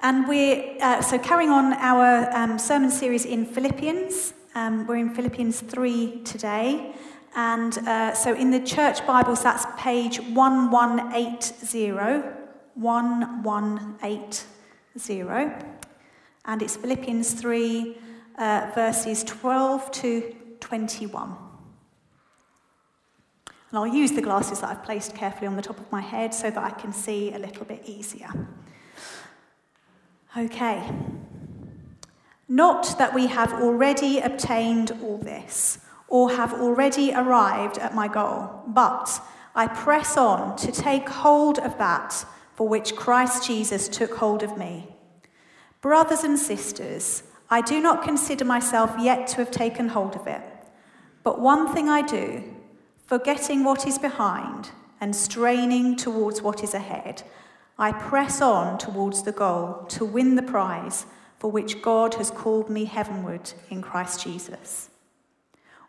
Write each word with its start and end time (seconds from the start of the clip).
And 0.00 0.28
we're 0.28 0.76
uh, 0.80 1.00
so 1.00 1.18
carrying 1.18 1.50
on 1.50 1.72
our 1.72 2.30
um, 2.36 2.58
sermon 2.58 2.90
series 2.90 3.24
in 3.24 3.46
Philippians. 3.46 4.34
Um, 4.54 4.86
we're 4.86 4.96
in 4.96 5.14
Philippians 5.14 5.60
3 5.60 6.20
today. 6.22 6.94
And 7.34 7.78
uh, 7.78 8.12
so 8.14 8.34
in 8.34 8.50
the 8.50 8.60
church 8.60 9.06
Bibles, 9.06 9.42
that's 9.42 9.64
page 9.78 10.20
1180. 10.20 11.92
1180. 12.74 15.64
And 16.44 16.62
it's 16.62 16.76
Philippians 16.76 17.32
3, 17.34 17.98
uh, 18.38 18.70
verses 18.74 19.24
12 19.24 19.90
to 19.92 20.34
21. 20.60 21.36
And 23.70 23.78
I'll 23.78 23.86
use 23.86 24.12
the 24.12 24.22
glasses 24.22 24.60
that 24.60 24.70
I've 24.70 24.84
placed 24.84 25.14
carefully 25.14 25.46
on 25.46 25.56
the 25.56 25.62
top 25.62 25.80
of 25.80 25.90
my 25.90 26.02
head 26.02 26.34
so 26.34 26.50
that 26.50 26.62
I 26.62 26.70
can 26.70 26.92
see 26.92 27.32
a 27.32 27.38
little 27.38 27.64
bit 27.64 27.82
easier. 27.86 28.28
Okay. 30.36 30.82
Not 32.46 32.98
that 32.98 33.14
we 33.14 33.26
have 33.28 33.54
already 33.54 34.20
obtained 34.20 34.92
all 35.02 35.16
this 35.16 35.78
or 36.08 36.30
have 36.30 36.52
already 36.52 37.12
arrived 37.12 37.78
at 37.78 37.94
my 37.94 38.06
goal, 38.06 38.62
but 38.66 39.20
I 39.54 39.66
press 39.66 40.18
on 40.18 40.56
to 40.58 40.70
take 40.70 41.08
hold 41.08 41.58
of 41.58 41.78
that 41.78 42.26
for 42.54 42.68
which 42.68 42.94
Christ 42.94 43.46
Jesus 43.46 43.88
took 43.88 44.16
hold 44.16 44.42
of 44.42 44.58
me. 44.58 44.88
Brothers 45.80 46.22
and 46.22 46.38
sisters, 46.38 47.22
I 47.48 47.62
do 47.62 47.80
not 47.80 48.04
consider 48.04 48.44
myself 48.44 48.94
yet 49.00 49.26
to 49.28 49.36
have 49.36 49.50
taken 49.50 49.88
hold 49.88 50.16
of 50.16 50.26
it. 50.26 50.42
But 51.22 51.40
one 51.40 51.72
thing 51.72 51.88
I 51.88 52.02
do, 52.02 52.44
forgetting 53.06 53.64
what 53.64 53.86
is 53.86 53.98
behind 53.98 54.70
and 55.00 55.16
straining 55.16 55.96
towards 55.96 56.42
what 56.42 56.62
is 56.62 56.74
ahead, 56.74 57.22
I 57.78 57.92
press 57.92 58.40
on 58.40 58.78
towards 58.78 59.22
the 59.22 59.32
goal 59.32 59.84
to 59.88 60.04
win 60.04 60.34
the 60.34 60.42
prize 60.42 61.06
for 61.38 61.50
which 61.50 61.82
God 61.82 62.14
has 62.14 62.30
called 62.30 62.70
me 62.70 62.86
heavenward 62.86 63.52
in 63.68 63.82
Christ 63.82 64.22
Jesus. 64.22 64.88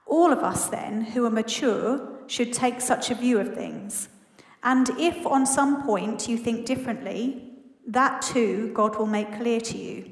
All 0.05 0.31
of 0.31 0.39
us, 0.39 0.67
then, 0.67 1.01
who 1.01 1.25
are 1.25 1.29
mature, 1.29 2.07
should 2.27 2.51
take 2.51 2.81
such 2.81 3.09
a 3.09 3.15
view 3.15 3.39
of 3.39 3.53
things. 3.53 4.09
And 4.63 4.89
if 4.99 5.25
on 5.25 5.45
some 5.45 5.83
point 5.83 6.27
you 6.27 6.37
think 6.37 6.65
differently, 6.65 7.53
that 7.87 8.21
too 8.21 8.71
God 8.73 8.97
will 8.97 9.05
make 9.05 9.37
clear 9.37 9.61
to 9.61 9.77
you. 9.77 10.11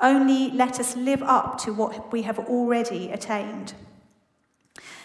Only 0.00 0.50
let 0.50 0.80
us 0.80 0.96
live 0.96 1.22
up 1.22 1.58
to 1.62 1.72
what 1.72 2.10
we 2.10 2.22
have 2.22 2.38
already 2.38 3.10
attained. 3.10 3.74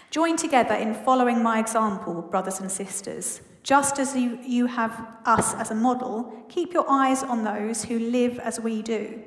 Join 0.09 0.37
together 0.37 0.73
in 0.73 0.93
following 0.93 1.43
my 1.43 1.59
example, 1.59 2.21
brothers 2.21 2.59
and 2.59 2.71
sisters. 2.71 3.41
Just 3.65 3.97
as 3.97 4.15
you, 4.15 4.37
you 4.45 4.67
have 4.67 5.07
us 5.25 5.55
as 5.55 5.71
a 5.71 5.75
model, 5.75 6.31
keep 6.49 6.71
your 6.71 6.85
eyes 6.87 7.23
on 7.23 7.43
those 7.43 7.85
who 7.85 7.97
live 7.97 8.37
as 8.37 8.59
we 8.59 8.83
do. 8.83 9.23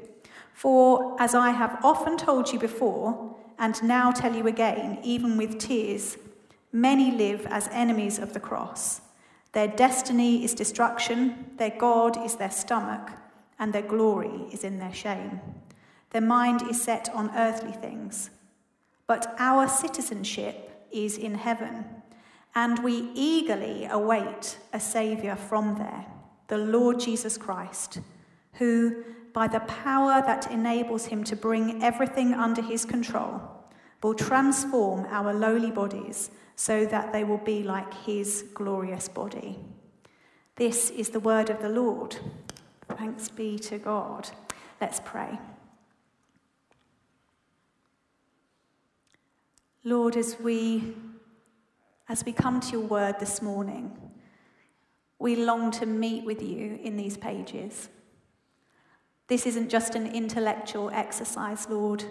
For, 0.53 1.21
as 1.21 1.35
I 1.35 1.51
have 1.51 1.81
often 1.83 2.17
told 2.17 2.53
you 2.53 2.59
before, 2.61 3.37
and 3.59 3.83
now 3.83 4.13
tell 4.13 4.37
you 4.37 4.47
again, 4.47 5.01
even 5.03 5.37
with 5.37 5.59
tears, 5.59 6.19
many 6.71 7.11
live 7.11 7.47
as 7.47 7.67
enemies 7.73 8.21
of 8.21 8.33
the 8.33 8.39
cross. 8.39 9.01
Their 9.55 9.67
destiny 9.67 10.45
is 10.45 10.55
destruction, 10.55 11.51
their 11.57 11.75
God 11.77 12.25
is 12.25 12.37
their 12.37 12.53
stomach, 12.53 13.11
and 13.59 13.73
their 13.73 13.83
glory 13.83 14.47
is 14.53 14.63
in 14.63 14.79
their 14.79 14.95
shame. 14.95 15.41
Their 16.11 16.23
mind 16.23 16.63
is 16.63 16.81
set 16.81 17.11
on 17.13 17.33
earthly 17.35 17.73
things. 17.73 18.31
But 19.09 19.35
our 19.41 19.67
citizenship 19.67 20.87
is 20.93 21.19
in 21.19 21.35
heaven 21.35 21.98
and 22.55 22.83
we 22.83 23.11
eagerly 23.15 23.87
await 23.87 24.59
a 24.73 24.81
Saviour 24.81 25.37
from 25.37 25.77
there, 25.77 26.07
the 26.49 26.59
Lord 26.59 27.01
Jesus 27.01 27.37
Christ, 27.37 28.01
who, 28.55 29.05
by 29.33 29.47
the 29.47 29.61
power 29.61 30.23
that 30.27 30.51
enables 30.51 31.07
him 31.07 31.23
to 31.25 31.37
bring 31.37 31.83
everything 31.83 32.35
under 32.35 32.63
his 32.63 32.85
control, 32.85 33.41
will 34.03 34.15
transform 34.15 35.07
our 35.11 35.33
lowly 35.33 35.71
bodies 35.71 36.31
so 36.57 36.85
that 36.87 37.13
they 37.13 37.25
will 37.25 37.39
be 37.39 37.63
like 37.63 37.93
his 38.05 38.45
glorious 38.55 39.09
body. 39.09 39.59
This 40.57 40.91
is 40.91 41.11
the 41.11 41.21
word 41.21 41.51
of 41.51 41.61
the 41.61 41.69
Lord. 41.69 42.17
Thanks 42.97 43.29
be 43.29 43.59
to 43.61 43.79
God. 43.79 44.29
Let's 44.81 45.01
pray. 45.05 45.39
Lord, 49.85 50.17
as 50.17 50.41
we 50.41 50.95
as 52.09 52.25
we 52.25 52.33
come 52.33 52.59
to 52.61 52.73
your 52.73 52.87
word 52.87 53.17
this 53.21 53.43
morning, 53.43 53.97
we 55.19 55.37
long 55.37 55.71
to 55.73 55.85
meet 55.85 56.25
with 56.25 56.43
you 56.43 56.79
in 56.83 56.97
these 56.97 57.17
pages. 57.17 57.89
This 59.27 59.47
isn't 59.47 59.69
just 59.69 59.95
an 59.95 60.07
intellectual 60.07 60.91
exercise, 60.91 61.69
Lord. 61.69 62.05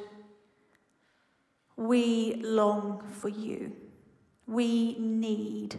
We 1.75 2.35
long 2.44 3.03
for 3.09 3.30
you. 3.30 3.72
We 4.46 4.97
need 5.00 5.78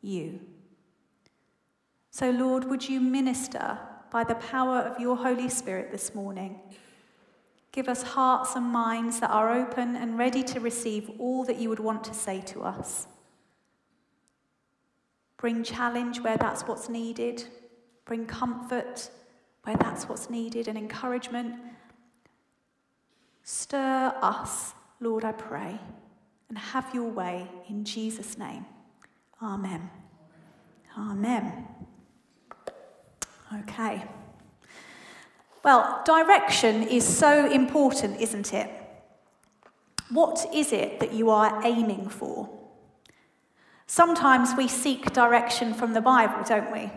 you. 0.00 0.40
So, 2.10 2.30
Lord, 2.30 2.64
would 2.64 2.88
you 2.88 3.00
minister 3.00 3.78
by 4.10 4.24
the 4.24 4.34
power 4.34 4.80
of 4.80 5.00
your 5.00 5.16
Holy 5.16 5.48
Spirit 5.48 5.92
this 5.92 6.14
morning? 6.14 6.60
Give 7.70 7.88
us 7.88 8.02
hearts 8.02 8.56
and 8.56 8.66
minds 8.66 9.20
that 9.20 9.30
are 9.30 9.54
open 9.54 9.96
and 9.96 10.18
ready 10.18 10.42
to 10.42 10.60
receive 10.60 11.10
all 11.18 11.44
that 11.44 11.58
you 11.58 11.68
would 11.68 11.80
want 11.80 12.04
to 12.04 12.12
say 12.12 12.40
to 12.42 12.62
us. 12.62 13.06
Bring 15.42 15.64
challenge 15.64 16.20
where 16.20 16.36
that's 16.36 16.68
what's 16.68 16.88
needed. 16.88 17.42
Bring 18.04 18.26
comfort 18.26 19.10
where 19.64 19.76
that's 19.76 20.08
what's 20.08 20.30
needed 20.30 20.68
and 20.68 20.78
encouragement. 20.78 21.56
Stir 23.42 24.14
us, 24.22 24.72
Lord, 25.00 25.24
I 25.24 25.32
pray, 25.32 25.80
and 26.48 26.56
have 26.56 26.94
your 26.94 27.10
way 27.10 27.48
in 27.68 27.84
Jesus' 27.84 28.38
name. 28.38 28.64
Amen. 29.42 29.90
Amen. 30.96 31.66
Okay. 33.62 34.04
Well, 35.64 36.02
direction 36.04 36.84
is 36.84 37.04
so 37.04 37.50
important, 37.50 38.20
isn't 38.20 38.54
it? 38.54 38.70
What 40.08 40.46
is 40.54 40.72
it 40.72 41.00
that 41.00 41.12
you 41.12 41.30
are 41.30 41.60
aiming 41.64 42.10
for? 42.10 42.48
Sometimes 43.92 44.54
we 44.56 44.68
seek 44.68 45.12
direction 45.12 45.74
from 45.74 45.92
the 45.92 46.00
Bible, 46.00 46.42
don't 46.48 46.72
we? 46.72 46.90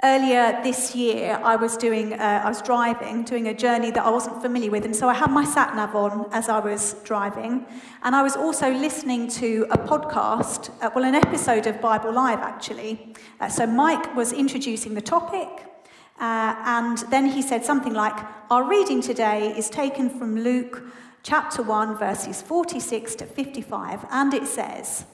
Earlier 0.00 0.60
this 0.62 0.94
year, 0.94 1.40
I 1.42 1.56
was 1.56 1.76
doing, 1.76 2.12
uh, 2.12 2.42
I 2.44 2.48
was 2.48 2.62
driving, 2.62 3.24
doing 3.24 3.48
a 3.48 3.52
journey 3.52 3.90
that 3.90 4.06
I 4.06 4.10
wasn't 4.10 4.40
familiar 4.40 4.70
with, 4.70 4.84
and 4.84 4.94
so 4.94 5.08
I 5.08 5.14
had 5.14 5.32
my 5.32 5.44
sat 5.44 5.74
nav 5.74 5.96
on 5.96 6.28
as 6.30 6.48
I 6.48 6.60
was 6.60 6.94
driving, 7.02 7.66
and 8.04 8.14
I 8.14 8.22
was 8.22 8.36
also 8.36 8.70
listening 8.70 9.26
to 9.42 9.66
a 9.72 9.76
podcast, 9.76 10.70
uh, 10.82 10.90
well, 10.94 11.04
an 11.04 11.16
episode 11.16 11.66
of 11.66 11.80
Bible 11.80 12.12
Live 12.12 12.38
actually. 12.38 13.12
Uh, 13.40 13.48
so 13.48 13.66
Mike 13.66 14.14
was 14.14 14.32
introducing 14.32 14.94
the 14.94 15.02
topic, 15.02 15.48
uh, 16.20 16.54
and 16.64 16.98
then 17.10 17.26
he 17.26 17.42
said 17.42 17.64
something 17.64 17.92
like, 17.92 18.16
"Our 18.52 18.62
reading 18.62 19.02
today 19.02 19.52
is 19.58 19.68
taken 19.68 20.10
from 20.10 20.36
Luke 20.36 20.84
chapter 21.24 21.64
one, 21.64 21.96
verses 21.96 22.40
forty-six 22.40 23.16
to 23.16 23.26
fifty-five, 23.26 24.06
and 24.12 24.32
it 24.32 24.46
says." 24.46 25.06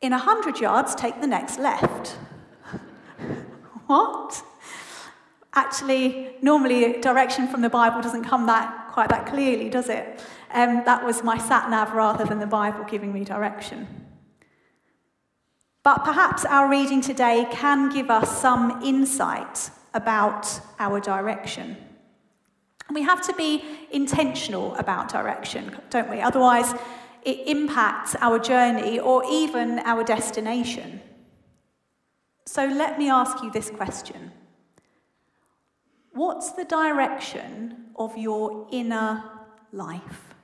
In 0.00 0.12
100 0.12 0.60
yards, 0.60 0.94
take 0.94 1.20
the 1.20 1.26
next 1.26 1.58
left. 1.58 2.16
what? 3.86 4.42
Actually, 5.52 6.36
normally 6.40 7.00
direction 7.00 7.46
from 7.48 7.60
the 7.60 7.68
Bible 7.68 8.00
doesn't 8.00 8.24
come 8.24 8.46
that 8.46 8.88
quite 8.92 9.08
that 9.10 9.26
clearly, 9.26 9.68
does 9.68 9.88
it? 9.88 10.22
Um, 10.52 10.82
that 10.84 11.04
was 11.04 11.22
my 11.22 11.38
sat 11.38 11.70
nav 11.70 11.92
rather 11.92 12.24
than 12.24 12.38
the 12.38 12.46
Bible 12.46 12.84
giving 12.84 13.12
me 13.12 13.24
direction. 13.24 13.86
But 15.82 16.04
perhaps 16.04 16.44
our 16.44 16.68
reading 16.68 17.00
today 17.00 17.46
can 17.50 17.88
give 17.88 18.10
us 18.10 18.40
some 18.40 18.82
insight 18.82 19.70
about 19.94 20.60
our 20.78 21.00
direction. 21.00 21.76
We 22.92 23.02
have 23.02 23.24
to 23.26 23.32
be 23.34 23.64
intentional 23.90 24.74
about 24.74 25.08
direction, 25.08 25.76
don't 25.90 26.10
we? 26.10 26.20
Otherwise, 26.20 26.74
it 27.22 27.46
impacts 27.46 28.14
our 28.20 28.38
journey 28.38 28.98
or 28.98 29.24
even 29.30 29.78
our 29.80 30.04
destination. 30.04 31.00
So 32.46 32.64
let 32.66 32.98
me 32.98 33.08
ask 33.08 33.42
you 33.42 33.50
this 33.50 33.70
question 33.70 34.32
What's 36.12 36.50
the 36.52 36.64
direction 36.64 37.86
of 37.96 38.16
your 38.16 38.66
inner 38.72 39.22
life? 39.72 40.34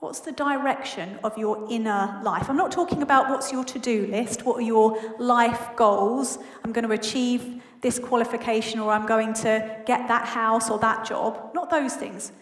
What's 0.00 0.20
the 0.20 0.32
direction 0.32 1.18
of 1.24 1.38
your 1.38 1.66
inner 1.70 2.20
life? 2.22 2.50
I'm 2.50 2.56
not 2.58 2.70
talking 2.72 3.00
about 3.02 3.30
what's 3.30 3.50
your 3.52 3.64
to 3.64 3.78
do 3.78 4.06
list, 4.08 4.44
what 4.44 4.58
are 4.58 4.60
your 4.60 4.98
life 5.18 5.70
goals. 5.76 6.38
I'm 6.62 6.72
going 6.72 6.86
to 6.86 6.92
achieve 6.92 7.62
this 7.80 7.98
qualification 7.98 8.80
or 8.80 8.92
I'm 8.92 9.06
going 9.06 9.32
to 9.34 9.82
get 9.86 10.08
that 10.08 10.26
house 10.26 10.68
or 10.68 10.78
that 10.80 11.06
job. 11.06 11.52
Not 11.54 11.70
those 11.70 11.94
things. 11.94 12.32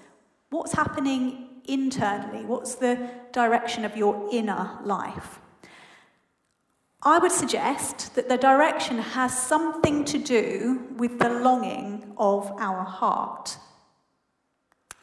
What's 0.51 0.73
happening 0.73 1.52
internally? 1.67 2.45
What's 2.45 2.75
the 2.77 3.11
direction 3.33 3.85
of 3.85 3.97
your 3.97 4.29
inner 4.33 4.79
life? 4.85 5.41
I 7.03 7.19
would 7.19 7.33
suggest 7.33 8.15
that 8.15 8.29
the 8.29 8.37
direction 8.37 8.99
has 8.99 9.37
something 9.37 10.05
to 10.05 10.19
do 10.19 10.87
with 10.97 11.19
the 11.19 11.29
longing 11.29 12.15
of 12.17 12.53
our 12.59 12.85
heart. 12.85 13.59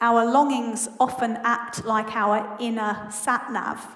Our 0.00 0.24
longings 0.24 0.88
often 0.98 1.38
act 1.44 1.84
like 1.84 2.16
our 2.16 2.56
inner 2.58 3.06
sat 3.10 3.52
nav, 3.52 3.86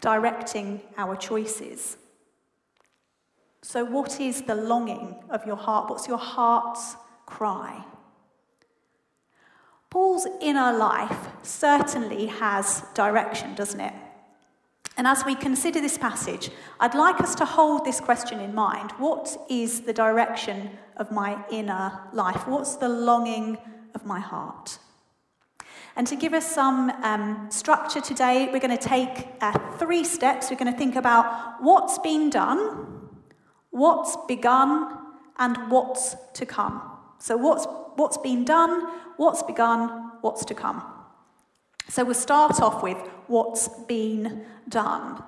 directing 0.00 0.80
our 0.96 1.16
choices. 1.16 1.98
So, 3.62 3.84
what 3.84 4.18
is 4.20 4.40
the 4.42 4.54
longing 4.54 5.16
of 5.28 5.44
your 5.44 5.56
heart? 5.56 5.90
What's 5.90 6.08
your 6.08 6.16
heart's 6.16 6.96
cry? 7.26 7.84
Paul's 9.90 10.26
inner 10.40 10.72
life 10.72 11.28
certainly 11.42 12.26
has 12.26 12.84
direction, 12.94 13.54
doesn't 13.56 13.80
it? 13.80 13.92
And 14.96 15.06
as 15.06 15.24
we 15.24 15.34
consider 15.34 15.80
this 15.80 15.98
passage, 15.98 16.50
I'd 16.78 16.94
like 16.94 17.20
us 17.20 17.34
to 17.36 17.44
hold 17.44 17.84
this 17.84 18.00
question 18.00 18.38
in 18.38 18.54
mind. 18.54 18.92
What 18.98 19.36
is 19.48 19.80
the 19.80 19.92
direction 19.92 20.70
of 20.96 21.10
my 21.10 21.42
inner 21.50 22.00
life? 22.12 22.46
What's 22.46 22.76
the 22.76 22.88
longing 22.88 23.58
of 23.94 24.06
my 24.06 24.20
heart? 24.20 24.78
And 25.96 26.06
to 26.06 26.16
give 26.16 26.34
us 26.34 26.46
some 26.46 26.90
um, 27.02 27.48
structure 27.50 28.00
today, 28.00 28.48
we're 28.52 28.60
going 28.60 28.76
to 28.76 28.88
take 28.88 29.26
uh, 29.40 29.58
three 29.76 30.04
steps. 30.04 30.50
We're 30.50 30.56
going 30.56 30.72
to 30.72 30.78
think 30.78 30.96
about 30.96 31.62
what's 31.62 31.98
been 31.98 32.30
done, 32.30 33.08
what's 33.70 34.16
begun, 34.28 34.98
and 35.38 35.70
what's 35.70 36.14
to 36.34 36.46
come. 36.46 36.80
So, 37.18 37.36
what's, 37.36 37.66
what's 38.00 38.18
been 38.18 38.44
done, 38.44 38.86
what's 39.18 39.42
begun, 39.42 40.10
what's 40.22 40.44
to 40.46 40.54
come. 40.54 40.82
So, 41.88 42.04
we'll 42.04 42.14
start 42.14 42.60
off 42.60 42.82
with 42.82 42.96
what's 43.26 43.68
been 43.86 44.44
done. 44.68 45.22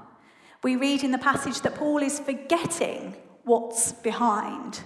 We 0.63 0.77
read 0.77 1.03
in 1.03 1.11
the 1.11 1.19
passage 1.19 1.61
that 1.63 1.75
Paul 1.75 1.99
is 1.99 2.21
forgetting 2.21 3.17
what's 3.45 3.93
behind. 3.93 4.81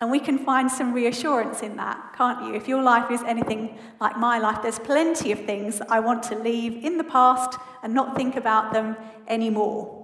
And 0.00 0.10
we 0.10 0.18
can 0.18 0.38
find 0.38 0.70
some 0.70 0.92
reassurance 0.92 1.62
in 1.62 1.76
that, 1.76 2.14
can't 2.16 2.46
you? 2.46 2.54
If 2.54 2.66
your 2.66 2.82
life 2.82 3.10
is 3.10 3.22
anything 3.22 3.78
like 4.00 4.18
my 4.18 4.38
life, 4.38 4.62
there's 4.62 4.78
plenty 4.78 5.30
of 5.30 5.44
things 5.44 5.80
I 5.88 6.00
want 6.00 6.22
to 6.24 6.38
leave 6.38 6.84
in 6.84 6.96
the 6.96 7.04
past 7.04 7.58
and 7.82 7.94
not 7.94 8.16
think 8.16 8.36
about 8.36 8.72
them 8.72 8.96
anymore. 9.28 9.99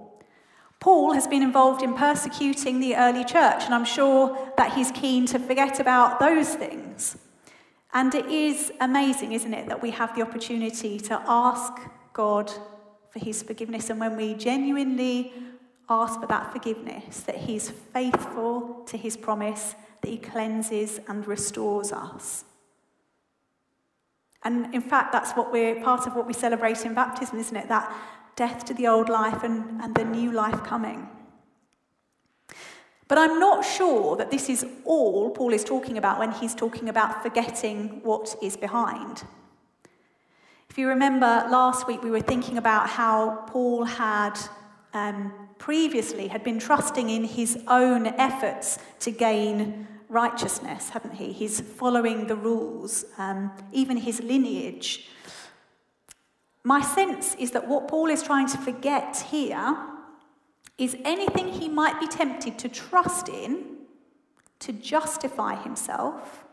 Paul 0.80 1.12
has 1.12 1.26
been 1.26 1.42
involved 1.42 1.82
in 1.82 1.94
persecuting 1.94 2.80
the 2.80 2.96
early 2.96 3.24
church, 3.24 3.64
and 3.64 3.74
I'm 3.74 3.84
sure 3.84 4.52
that 4.56 4.74
he's 4.74 4.90
keen 4.90 5.26
to 5.26 5.38
forget 5.38 5.80
about 5.80 6.20
those 6.20 6.54
things. 6.54 7.16
And 7.92 8.14
it 8.14 8.26
is 8.26 8.72
amazing, 8.80 9.32
isn't 9.32 9.54
it, 9.54 9.68
that 9.68 9.82
we 9.82 9.90
have 9.92 10.14
the 10.14 10.22
opportunity 10.22 10.98
to 11.00 11.22
ask 11.26 11.72
God 12.12 12.50
for 13.10 13.18
his 13.18 13.42
forgiveness. 13.42 13.88
And 13.88 13.98
when 13.98 14.16
we 14.16 14.34
genuinely 14.34 15.32
ask 15.88 16.20
for 16.20 16.26
that 16.26 16.52
forgiveness, 16.52 17.20
that 17.20 17.36
he's 17.36 17.70
faithful 17.70 18.84
to 18.86 18.98
his 18.98 19.16
promise 19.16 19.74
that 20.06 20.10
He 20.12 20.18
cleanses 20.18 21.00
and 21.08 21.26
restores 21.26 21.92
us. 21.92 22.44
And 24.44 24.72
in 24.72 24.80
fact, 24.80 25.12
that's 25.12 25.32
what 25.32 25.50
we're 25.50 25.82
part 25.82 26.06
of 26.06 26.14
what 26.14 26.26
we 26.26 26.32
celebrate 26.32 26.84
in 26.84 26.94
baptism, 26.94 27.38
isn't 27.40 27.56
it? 27.56 27.68
That 27.68 27.92
death 28.36 28.64
to 28.66 28.74
the 28.74 28.86
old 28.86 29.08
life 29.08 29.42
and, 29.42 29.80
and 29.82 29.94
the 29.94 30.04
new 30.04 30.30
life 30.30 30.62
coming. 30.62 31.08
But 33.08 33.18
I'm 33.18 33.38
not 33.38 33.64
sure 33.64 34.16
that 34.16 34.30
this 34.30 34.48
is 34.48 34.66
all 34.84 35.30
Paul 35.30 35.52
is 35.52 35.64
talking 35.64 35.96
about 35.96 36.18
when 36.18 36.32
he's 36.32 36.54
talking 36.54 36.88
about 36.88 37.22
forgetting 37.22 38.00
what 38.02 38.34
is 38.42 38.56
behind. 38.56 39.24
If 40.68 40.76
you 40.76 40.88
remember 40.88 41.46
last 41.48 41.86
week, 41.86 42.02
we 42.02 42.10
were 42.10 42.20
thinking 42.20 42.58
about 42.58 42.88
how 42.88 43.44
Paul 43.46 43.84
had 43.84 44.38
um, 44.92 45.32
previously 45.58 46.28
had 46.28 46.42
been 46.42 46.58
trusting 46.58 47.08
in 47.08 47.24
his 47.24 47.62
own 47.68 48.06
efforts 48.06 48.78
to 49.00 49.10
gain 49.10 49.86
righteousness, 50.08 50.90
hadn't 50.90 51.14
he? 51.14 51.32
He's 51.32 51.60
following 51.60 52.26
the 52.26 52.36
rules, 52.36 53.04
um, 53.18 53.52
even 53.72 53.96
his 53.96 54.22
lineage. 54.22 55.08
My 56.66 56.80
sense 56.80 57.36
is 57.36 57.52
that 57.52 57.68
what 57.68 57.86
Paul 57.86 58.08
is 58.08 58.24
trying 58.24 58.48
to 58.48 58.58
forget 58.58 59.24
here 59.30 59.76
is 60.76 60.96
anything 61.04 61.46
he 61.46 61.68
might 61.68 62.00
be 62.00 62.08
tempted 62.08 62.58
to 62.58 62.68
trust 62.68 63.28
in 63.28 63.76
to 64.58 64.72
justify 64.72 65.54
himself, 65.62 66.44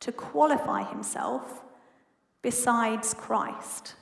to 0.00 0.12
qualify 0.12 0.82
himself, 0.82 1.62
besides 2.42 3.14
Christ. 3.14 3.94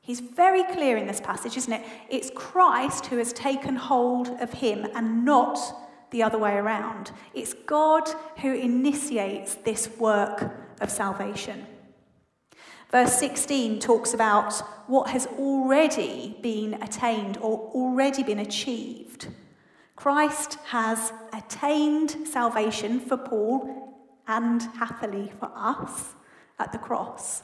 He's 0.00 0.18
very 0.18 0.64
clear 0.64 0.96
in 0.96 1.06
this 1.06 1.20
passage, 1.20 1.56
isn't 1.56 1.72
it? 1.72 1.86
It's 2.10 2.32
Christ 2.34 3.06
who 3.06 3.18
has 3.18 3.32
taken 3.32 3.76
hold 3.76 4.30
of 4.40 4.52
him 4.52 4.84
and 4.96 5.24
not 5.24 5.60
the 6.10 6.24
other 6.24 6.38
way 6.38 6.54
around. 6.56 7.12
It's 7.34 7.54
God 7.54 8.08
who 8.38 8.52
initiates 8.52 9.54
this 9.54 9.88
work 9.96 10.50
of 10.80 10.90
salvation. 10.90 11.64
Verse 12.90 13.18
16 13.18 13.80
talks 13.80 14.14
about 14.14 14.54
what 14.88 15.10
has 15.10 15.26
already 15.26 16.36
been 16.40 16.74
attained 16.82 17.36
or 17.38 17.70
already 17.74 18.22
been 18.22 18.38
achieved. 18.38 19.28
Christ 19.94 20.54
has 20.66 21.12
attained 21.32 22.26
salvation 22.26 22.98
for 23.00 23.16
Paul 23.16 23.98
and 24.26 24.62
happily 24.62 25.32
for 25.38 25.50
us 25.54 26.14
at 26.58 26.72
the 26.72 26.78
cross. 26.78 27.42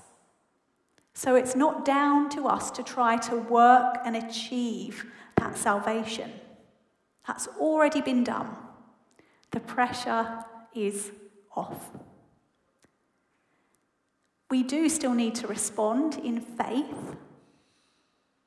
So 1.13 1.37
it's 1.37 1.55
not 1.55 1.85
down 1.85 2.31
to 2.31 2.49
us 2.49 2.71
to 2.73 2.83
try 2.83 3.17
to 3.19 3.37
work 3.37 3.99
and 4.05 4.17
achieve 4.17 5.05
that 5.37 5.59
salvation. 5.59 6.33
That's 7.27 7.49
already 7.59 8.01
been 8.01 8.25
done. 8.25 8.57
The 9.51 9.61
pressure 9.61 10.45
is 10.75 11.13
off. 11.55 11.91
We 14.55 14.63
do 14.63 14.89
still 14.89 15.15
need 15.15 15.35
to 15.35 15.49
respond 15.49 16.15
in 16.23 16.41
faith, 16.41 17.17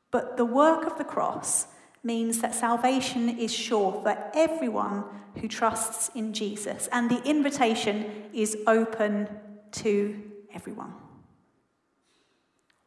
but 0.09 0.37
the 0.37 0.45
work 0.45 0.85
of 0.85 0.97
the 0.97 1.03
cross 1.03 1.67
means 2.01 2.39
that 2.39 2.55
salvation 2.55 3.37
is 3.37 3.53
sure 3.53 3.91
for 4.03 4.15
everyone 4.33 5.03
who 5.35 5.49
trusts 5.49 6.09
in 6.15 6.31
Jesus, 6.31 6.87
and 6.93 7.11
the 7.11 7.21
invitation 7.25 8.05
is 8.31 8.55
open 8.67 9.27
to 9.83 10.23
everyone. 10.53 10.93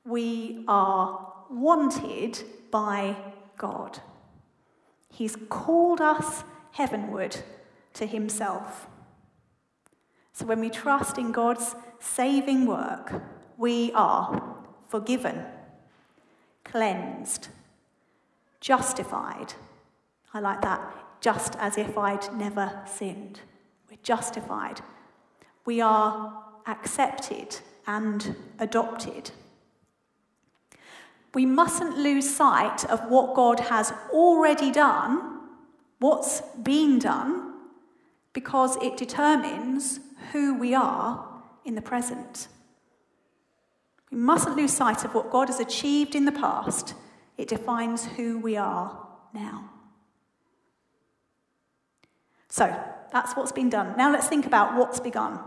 We 0.07 0.65
are 0.67 1.31
wanted 1.51 2.43
by 2.71 3.17
God. 3.59 4.01
He's 5.13 5.37
called 5.51 6.01
us 6.01 6.43
heavenward 6.73 7.37
to 7.93 8.07
Himself. 8.07 8.87
So 10.41 10.47
when 10.47 10.61
we 10.61 10.71
trust 10.71 11.19
in 11.19 11.33
God's 11.33 11.75
saving 11.99 12.65
work, 12.65 13.13
we 13.59 13.93
are 13.93 14.57
forgiven, 14.89 15.45
cleansed, 16.65 17.49
justified. 18.59 19.53
I 20.33 20.41
like 20.41 20.63
that. 20.63 20.81
Just 21.21 21.57
as 21.57 21.77
if 21.77 21.99
I'd 21.99 22.33
never 22.33 22.81
sinned. 22.87 23.41
We're 23.91 23.99
justified. 24.03 24.81
We 25.67 25.83
are 25.83 26.43
accepted 26.67 27.59
and 27.87 28.35
adopted. 28.59 29.33
We 31.35 31.45
mustn't 31.45 31.99
lose 31.99 32.35
sight 32.35 32.87
of 32.87 33.11
what 33.11 33.35
God 33.35 33.61
has 33.61 33.93
already 34.11 34.71
done, 34.71 35.41
what's 35.99 36.41
been 36.63 36.99
done, 36.99 37.53
because 38.33 38.77
it 38.77 38.97
determines 38.97 40.01
who 40.33 40.59
we 40.59 40.75
are 40.75 41.27
in 41.65 41.75
the 41.75 41.83
present. 41.83 42.49
We 44.11 44.19
mustn't 44.19 44.57
lose 44.57 44.73
sight 44.73 45.05
of 45.05 45.15
what 45.15 45.31
God 45.31 45.49
has 45.49 45.61
achieved 45.61 46.15
in 46.15 46.25
the 46.25 46.33
past, 46.33 46.95
it 47.39 47.49
defines 47.49 48.05
who 48.05 48.39
we 48.39 48.57
are 48.57 49.07
now. 49.33 49.71
So, 52.49 52.77
that's 53.13 53.35
what's 53.35 53.53
been 53.53 53.71
done. 53.71 53.97
Now 53.97 54.13
let's 54.13 54.29
think 54.29 54.47
about 54.47 54.77
what's 54.77 55.01
begun. 55.01 55.41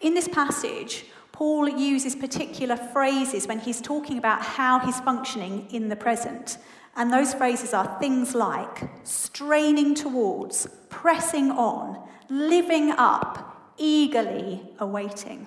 In 0.00 0.14
this 0.14 0.28
passage, 0.28 1.06
Paul 1.32 1.68
uses 1.68 2.14
particular 2.14 2.76
phrases 2.76 3.46
when 3.46 3.58
he's 3.58 3.80
talking 3.80 4.18
about 4.18 4.42
how 4.42 4.78
he's 4.78 5.00
functioning 5.00 5.68
in 5.70 5.88
the 5.88 5.96
present. 5.96 6.58
And 6.96 7.12
those 7.12 7.34
phrases 7.34 7.74
are 7.74 7.98
things 8.00 8.34
like 8.34 8.88
straining 9.04 9.94
towards, 9.94 10.66
pressing 10.88 11.50
on, 11.50 12.02
living 12.28 12.90
up, 12.90 13.74
eagerly 13.76 14.62
awaiting. 14.78 15.46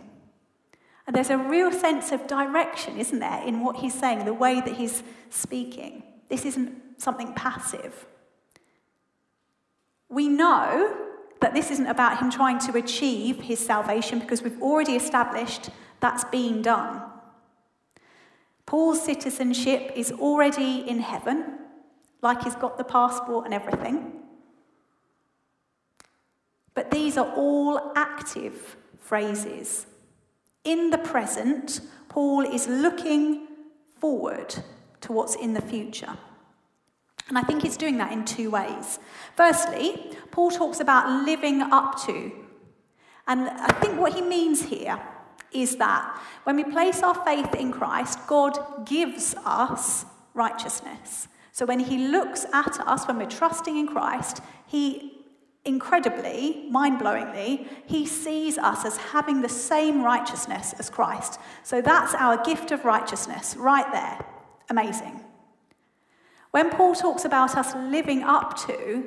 And 1.07 1.15
there's 1.15 1.31
a 1.31 1.37
real 1.37 1.71
sense 1.71 2.11
of 2.11 2.27
direction, 2.27 2.97
isn't 2.99 3.19
there, 3.19 3.41
in 3.43 3.61
what 3.61 3.77
he's 3.77 3.93
saying, 3.93 4.25
the 4.25 4.33
way 4.33 4.61
that 4.61 4.75
he's 4.75 5.01
speaking. 5.29 6.03
This 6.29 6.45
isn't 6.45 7.01
something 7.01 7.33
passive. 7.33 8.05
We 10.07 10.27
know 10.27 10.95
that 11.41 11.53
this 11.53 11.71
isn't 11.71 11.87
about 11.87 12.19
him 12.19 12.29
trying 12.29 12.59
to 12.59 12.77
achieve 12.77 13.41
his 13.41 13.59
salvation 13.59 14.19
because 14.19 14.43
we've 14.43 14.61
already 14.61 14.95
established 14.95 15.69
that's 15.99 16.25
been 16.25 16.61
done. 16.61 17.01
Paul's 18.65 19.03
citizenship 19.03 19.93
is 19.95 20.11
already 20.11 20.87
in 20.87 20.99
heaven, 20.99 21.57
like 22.21 22.43
he's 22.43 22.55
got 22.55 22.77
the 22.77 22.83
passport 22.83 23.45
and 23.45 23.53
everything. 23.53 24.18
But 26.79 26.91
these 26.91 27.17
are 27.17 27.29
all 27.35 27.91
active 27.97 28.77
phrases. 29.01 29.85
In 30.63 30.91
the 30.91 30.97
present, 30.97 31.81
Paul 32.07 32.45
is 32.45 32.69
looking 32.69 33.47
forward 33.99 34.55
to 35.01 35.11
what's 35.11 35.35
in 35.35 35.51
the 35.51 35.61
future. 35.61 36.17
And 37.27 37.37
I 37.37 37.41
think 37.41 37.63
he's 37.63 37.75
doing 37.75 37.97
that 37.97 38.13
in 38.13 38.23
two 38.23 38.49
ways. 38.49 38.97
Firstly, 39.35 40.15
Paul 40.31 40.51
talks 40.51 40.79
about 40.79 41.25
living 41.25 41.61
up 41.61 42.01
to. 42.05 42.31
And 43.27 43.49
I 43.49 43.73
think 43.81 43.99
what 43.99 44.13
he 44.13 44.21
means 44.21 44.63
here 44.63 45.01
is 45.51 45.75
that 45.75 46.17
when 46.45 46.55
we 46.55 46.63
place 46.63 47.03
our 47.03 47.25
faith 47.25 47.55
in 47.55 47.73
Christ, 47.73 48.19
God 48.25 48.87
gives 48.87 49.35
us 49.43 50.05
righteousness. 50.33 51.27
So 51.51 51.65
when 51.65 51.81
he 51.81 52.07
looks 52.07 52.45
at 52.53 52.79
us, 52.87 53.05
when 53.05 53.17
we're 53.17 53.25
trusting 53.25 53.75
in 53.75 53.85
Christ, 53.85 54.39
he 54.65 55.18
incredibly, 55.65 56.67
mind 56.69 56.99
blowingly, 56.99 57.67
he 57.85 58.05
sees 58.05 58.57
us 58.57 58.85
as 58.85 58.97
having 58.97 59.41
the 59.41 59.49
same 59.49 60.03
righteousness 60.03 60.73
as 60.79 60.89
Christ. 60.89 61.39
So 61.63 61.81
that's 61.81 62.13
our 62.13 62.43
gift 62.43 62.71
of 62.71 62.85
righteousness 62.85 63.55
right 63.57 63.91
there. 63.91 64.25
Amazing. 64.69 65.23
When 66.51 66.69
Paul 66.69 66.95
talks 66.95 67.25
about 67.25 67.55
us 67.55 67.75
living 67.75 68.23
up 68.23 68.57
to, 68.67 69.03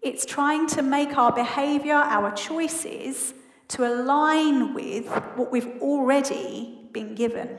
it's 0.00 0.26
trying 0.26 0.66
to 0.68 0.82
make 0.82 1.16
our 1.16 1.30
behavior, 1.32 1.94
our 1.94 2.32
choices, 2.32 3.34
to 3.68 3.86
align 3.86 4.74
with 4.74 5.08
what 5.36 5.52
we've 5.52 5.80
already 5.80 6.88
been 6.92 7.14
given. 7.14 7.58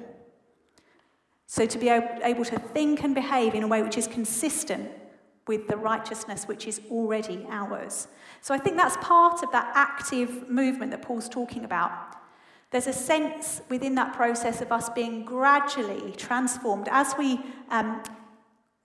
So 1.47 1.65
to 1.65 1.77
be 1.77 1.87
able 1.89 2.45
to 2.45 2.59
think 2.59 3.03
and 3.03 3.15
behave 3.15 3.55
in 3.55 3.63
a 3.63 3.67
way 3.67 3.81
which 3.81 3.97
is 3.97 4.07
consistent 4.07 4.89
with 5.47 5.67
the 5.67 5.77
righteousness 5.77 6.47
which 6.47 6.67
is 6.67 6.81
already 6.89 7.45
ours. 7.49 8.07
So 8.41 8.53
I 8.53 8.57
think 8.57 8.77
that's 8.77 8.97
part 8.97 9.43
of 9.43 9.51
that 9.51 9.71
active 9.75 10.49
movement 10.49 10.91
that 10.91 11.01
Paul's 11.01 11.29
talking 11.29 11.65
about. 11.65 12.15
There's 12.71 12.87
a 12.87 12.93
sense 12.93 13.61
within 13.69 13.95
that 13.95 14.13
process 14.13 14.61
of 14.61 14.71
us 14.71 14.89
being 14.89 15.25
gradually 15.25 16.11
transformed 16.13 16.87
as 16.91 17.13
we 17.17 17.39
um, 17.69 18.01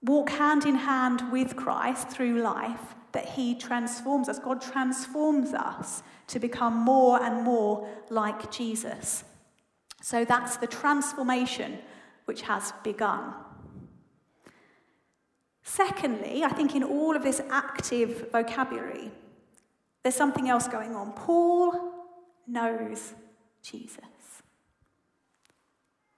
walk 0.02 0.30
hand 0.30 0.66
in 0.66 0.74
hand 0.74 1.22
with 1.32 1.56
Christ 1.56 2.10
through 2.10 2.42
life, 2.42 2.94
that 3.12 3.26
He 3.30 3.54
transforms 3.54 4.28
us. 4.28 4.38
God 4.38 4.60
transforms 4.60 5.54
us 5.54 6.02
to 6.26 6.38
become 6.38 6.74
more 6.74 7.22
and 7.22 7.42
more 7.42 7.88
like 8.10 8.50
Jesus. 8.50 9.24
So 10.02 10.24
that's 10.24 10.56
the 10.56 10.66
transformation 10.66 11.78
which 12.26 12.42
has 12.42 12.72
begun. 12.84 13.32
Secondly, 15.68 16.44
I 16.44 16.48
think 16.48 16.74
in 16.74 16.82
all 16.82 17.14
of 17.14 17.22
this 17.22 17.42
active 17.50 18.30
vocabulary, 18.32 19.10
there's 20.02 20.14
something 20.14 20.48
else 20.48 20.66
going 20.66 20.94
on. 20.94 21.12
Paul 21.12 21.92
knows 22.46 23.12
Jesus. 23.62 23.98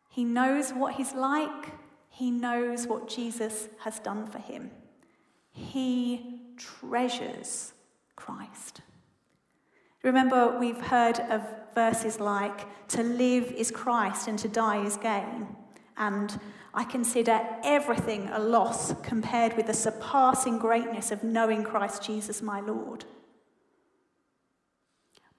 He 0.09 0.23
knows 0.23 0.71
what 0.71 0.95
he's 0.95 1.14
like, 1.14 1.73
he 2.09 2.30
knows 2.30 2.87
what 2.87 3.09
Jesus 3.09 3.69
has 3.80 3.99
done 3.99 4.28
for 4.28 4.38
him. 4.38 4.71
He 5.50 6.42
treasures 6.57 7.73
Christ. 8.14 8.83
Remember, 10.04 10.57
we've 10.61 10.80
heard 10.80 11.19
of 11.19 11.42
verses 11.75 12.21
like, 12.21 12.88
to 12.90 13.02
live 13.02 13.50
is 13.50 13.73
Christ 13.73 14.28
and 14.28 14.38
to 14.38 14.49
die 14.49 14.85
is 14.85 14.97
gain. 14.97 15.49
And 15.97 16.40
I 16.73 16.85
consider 16.85 17.40
everything 17.64 18.28
a 18.28 18.38
loss 18.38 18.94
compared 19.02 19.56
with 19.56 19.66
the 19.66 19.75
surpassing 19.75 20.59
greatness 20.59 21.11
of 21.11 21.25
knowing 21.25 21.64
Christ 21.64 22.02
Jesus 22.02 22.42
my 22.42 22.61
Lord. 22.61 23.04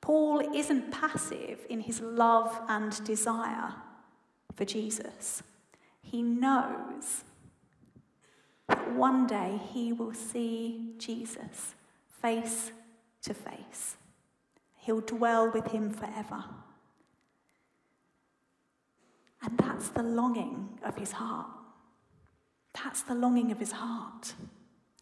Paul 0.02 0.40
isn't 0.56 0.92
passive 0.92 1.66
in 1.70 1.82
his 1.82 2.02
love 2.02 2.60
and 2.68 3.04
desire 3.06 3.76
for 4.56 4.66
Jesus. 4.66 5.44
He 6.02 6.22
knows 6.22 7.24
that 8.68 8.92
one 8.94 9.28
day 9.28 9.60
he 9.72 9.94
will 9.94 10.14
see 10.14 10.94
Jesus 10.98 11.76
face 12.22 12.72
to 13.24 13.34
face. 13.34 13.98
He'll 14.78 15.02
dwell 15.02 15.52
with 15.52 15.68
him 15.68 15.92
forever. 15.92 16.44
And 19.44 19.58
that's 19.58 19.90
the 19.90 20.04
longing 20.04 20.80
of 20.84 20.98
his 20.98 21.14
heart. 21.14 21.48
That's 22.74 23.02
the 23.04 23.16
longing 23.16 23.52
of 23.52 23.60
his 23.60 23.72
heart. 23.72 24.34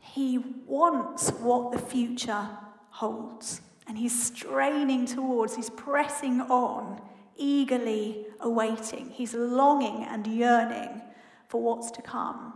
He 0.02 0.38
wants 0.66 1.30
what 1.32 1.72
the 1.72 1.80
future 1.80 2.48
holds. 2.90 3.62
And 3.88 3.98
he's 3.98 4.24
straining 4.24 5.06
towards, 5.06 5.56
he's 5.56 5.70
pressing 5.70 6.42
on, 6.42 7.02
eagerly 7.36 8.28
awaiting. 8.40 9.10
He's 9.10 9.34
longing 9.34 10.04
and 10.04 10.26
yearning 10.28 11.02
for 11.48 11.62
what's 11.62 11.92
to 11.92 12.02
come. 12.02 12.54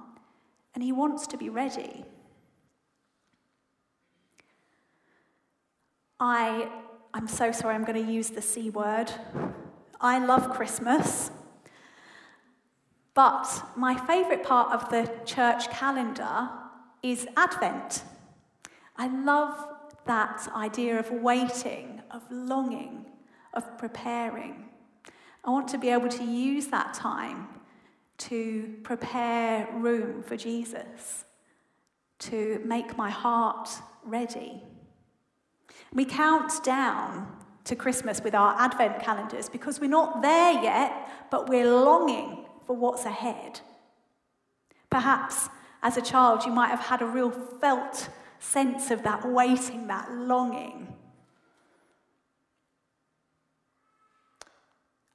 And 0.76 0.84
he 0.84 0.92
wants 0.92 1.28
to 1.28 1.38
be 1.38 1.50
ready. 1.50 2.06
I, 6.20 6.70
I'm 7.14 7.28
so 7.28 7.52
sorry, 7.52 7.76
I'm 7.76 7.84
going 7.84 8.06
to 8.06 8.12
use 8.12 8.30
the 8.30 8.42
C 8.42 8.70
word. 8.70 9.12
I 10.00 10.24
love 10.24 10.52
Christmas. 10.52 11.32
But 13.14 13.64
my 13.76 13.96
favourite 13.96 14.44
part 14.44 14.72
of 14.72 14.90
the 14.90 15.12
church 15.26 15.70
calendar 15.70 16.50
is 17.04 17.28
Advent. 17.38 18.04
I 18.98 19.08
love 19.08 19.68
that 20.06 20.48
idea 20.56 21.00
of 21.00 21.12
waiting, 21.12 22.02
of 22.10 22.24
longing, 22.32 23.06
of 23.54 23.78
preparing. 23.78 24.70
I 25.44 25.52
want 25.52 25.68
to 25.70 25.78
be 25.78 25.90
able 25.90 26.10
to 26.10 26.24
use 26.24 26.68
that 26.68 26.94
time 26.94 27.48
to 28.20 28.76
prepare 28.84 29.68
room 29.74 30.24
for 30.24 30.36
Jesus, 30.36 31.26
to 32.20 32.62
make 32.66 32.98
my 32.98 33.10
heart 33.10 33.70
ready. 34.04 34.62
We 35.94 36.06
count 36.06 36.64
down 36.64 37.28
to 37.66 37.76
Christmas 37.76 38.22
with 38.24 38.34
our 38.34 38.60
Advent 38.60 39.02
calendars 39.02 39.50
because 39.50 39.80
we're 39.80 39.88
not 39.88 40.22
there 40.22 40.64
yet, 40.64 41.30
but 41.30 41.48
we're 41.48 41.70
longing 41.70 42.46
for 42.66 42.76
what's 42.76 43.06
ahead. 43.06 43.62
Perhaps 44.90 45.50
as 45.82 45.98
a 45.98 46.02
child, 46.02 46.46
you 46.46 46.52
might 46.52 46.70
have 46.70 46.80
had 46.80 47.02
a 47.02 47.06
real 47.06 47.32
felt 47.32 48.10
sense 48.40 48.92
of 48.92 49.04
that 49.04 49.28
waiting, 49.28 49.88
that 49.88 50.12
longing. 50.12 50.94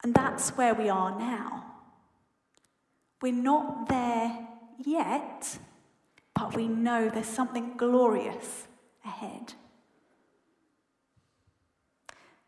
And 0.02 0.14
that's 0.14 0.50
where 0.50 0.74
we 0.74 0.88
are 0.88 1.18
now. 1.18 1.64
We're 3.20 3.32
not 3.32 3.88
there 3.88 4.46
yet, 4.78 5.58
but 6.34 6.54
we 6.54 6.68
know 6.68 7.08
there's 7.08 7.26
something 7.26 7.76
glorious 7.76 8.68
ahead. 9.04 9.54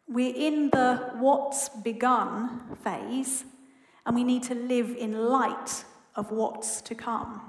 We're 0.09 0.35
in 0.35 0.71
the 0.71 1.11
what's 1.19 1.69
begun 1.69 2.77
phase, 2.83 3.45
and 4.07 4.15
we 4.15 4.25
need 4.25 4.43
to 4.45 4.55
live 4.55 4.95
in 4.97 5.13
light 5.29 5.85
of 6.17 6.31
what's 6.31 6.81
to 6.83 6.95
come. 6.95 7.41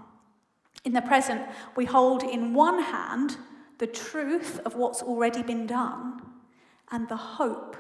In 0.84 0.94
the 0.94 1.02
present, 1.02 1.44
we 1.76 1.86
hold 1.86 2.24
in 2.24 2.54
one 2.54 2.82
hand 2.82 3.38
the 3.78 3.88
truth 3.88 4.60
of 4.66 4.76
what's 4.76 5.02
already 5.02 5.44
been 5.44 5.68
done 5.68 6.22
and 6.92 7.08
the 7.08 7.18
hope 7.18 7.78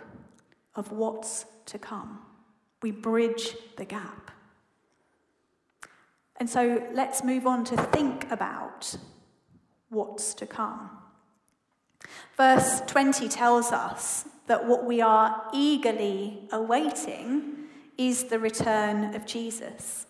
of 0.75 0.91
what's 0.91 1.45
to 1.65 1.77
come. 1.77 2.19
We 2.81 2.91
bridge 2.91 3.55
the 3.77 3.85
gap. 3.85 4.31
And 6.37 6.49
so 6.49 6.87
let's 6.93 7.23
move 7.23 7.45
on 7.45 7.63
to 7.65 7.77
think 7.77 8.29
about 8.31 8.95
what's 9.89 10.33
to 10.35 10.47
come. 10.47 10.89
Verse 12.35 12.81
20 12.87 13.29
tells 13.29 13.71
us 13.71 14.25
that 14.47 14.65
what 14.65 14.85
we 14.85 15.01
are 15.01 15.43
eagerly 15.53 16.47
awaiting 16.51 17.61
is 18.08 18.25
the 18.25 18.39
return 18.39 19.13
of 19.15 19.25
Jesus. 19.25 20.05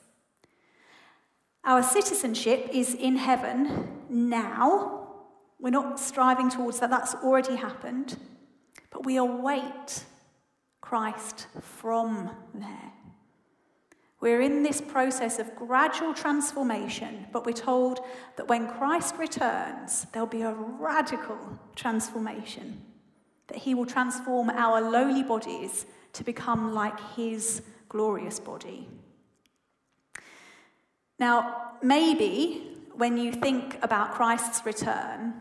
Our 1.64 1.84
citizenship 1.84 2.70
is 2.72 2.96
in 2.96 3.18
heaven 3.18 4.04
now. 4.10 5.10
We're 5.60 5.72
not 5.72 6.00
striving 6.00 6.50
towards 6.50 6.80
that, 6.80 6.90
that's 6.90 7.16
already 7.16 7.56
happened. 7.56 8.18
But 8.90 9.06
we 9.06 9.18
await 9.18 10.06
Christ 10.80 11.48
from 11.60 12.32
there. 12.54 12.94
We're 14.22 14.42
in 14.42 14.64
this 14.64 14.82
process 14.82 15.40
of 15.40 15.56
gradual 15.56 16.14
transformation, 16.14 17.26
but 17.34 17.46
we're 17.46 17.54
told 17.54 18.00
that 18.38 18.48
when 18.48 18.68
Christ 18.68 19.16
returns, 19.18 20.06
there'll 20.12 20.28
be 20.28 20.44
a 20.44 20.54
radical 20.54 21.38
transformation. 21.76 22.82
That 23.48 23.58
he 23.58 23.74
will 23.74 23.88
transform 23.88 24.50
our 24.50 24.80
lowly 24.80 25.24
bodies 25.24 25.86
to 26.14 26.24
become 26.24 26.74
like 26.74 27.00
his 27.16 27.62
glorious 27.92 28.40
body. 28.40 28.88
Now, 31.20 31.74
maybe 31.84 32.78
when 32.96 33.18
you 33.18 33.34
think 33.34 33.78
about 33.84 34.14
Christ's 34.14 34.66
return, 34.66 35.34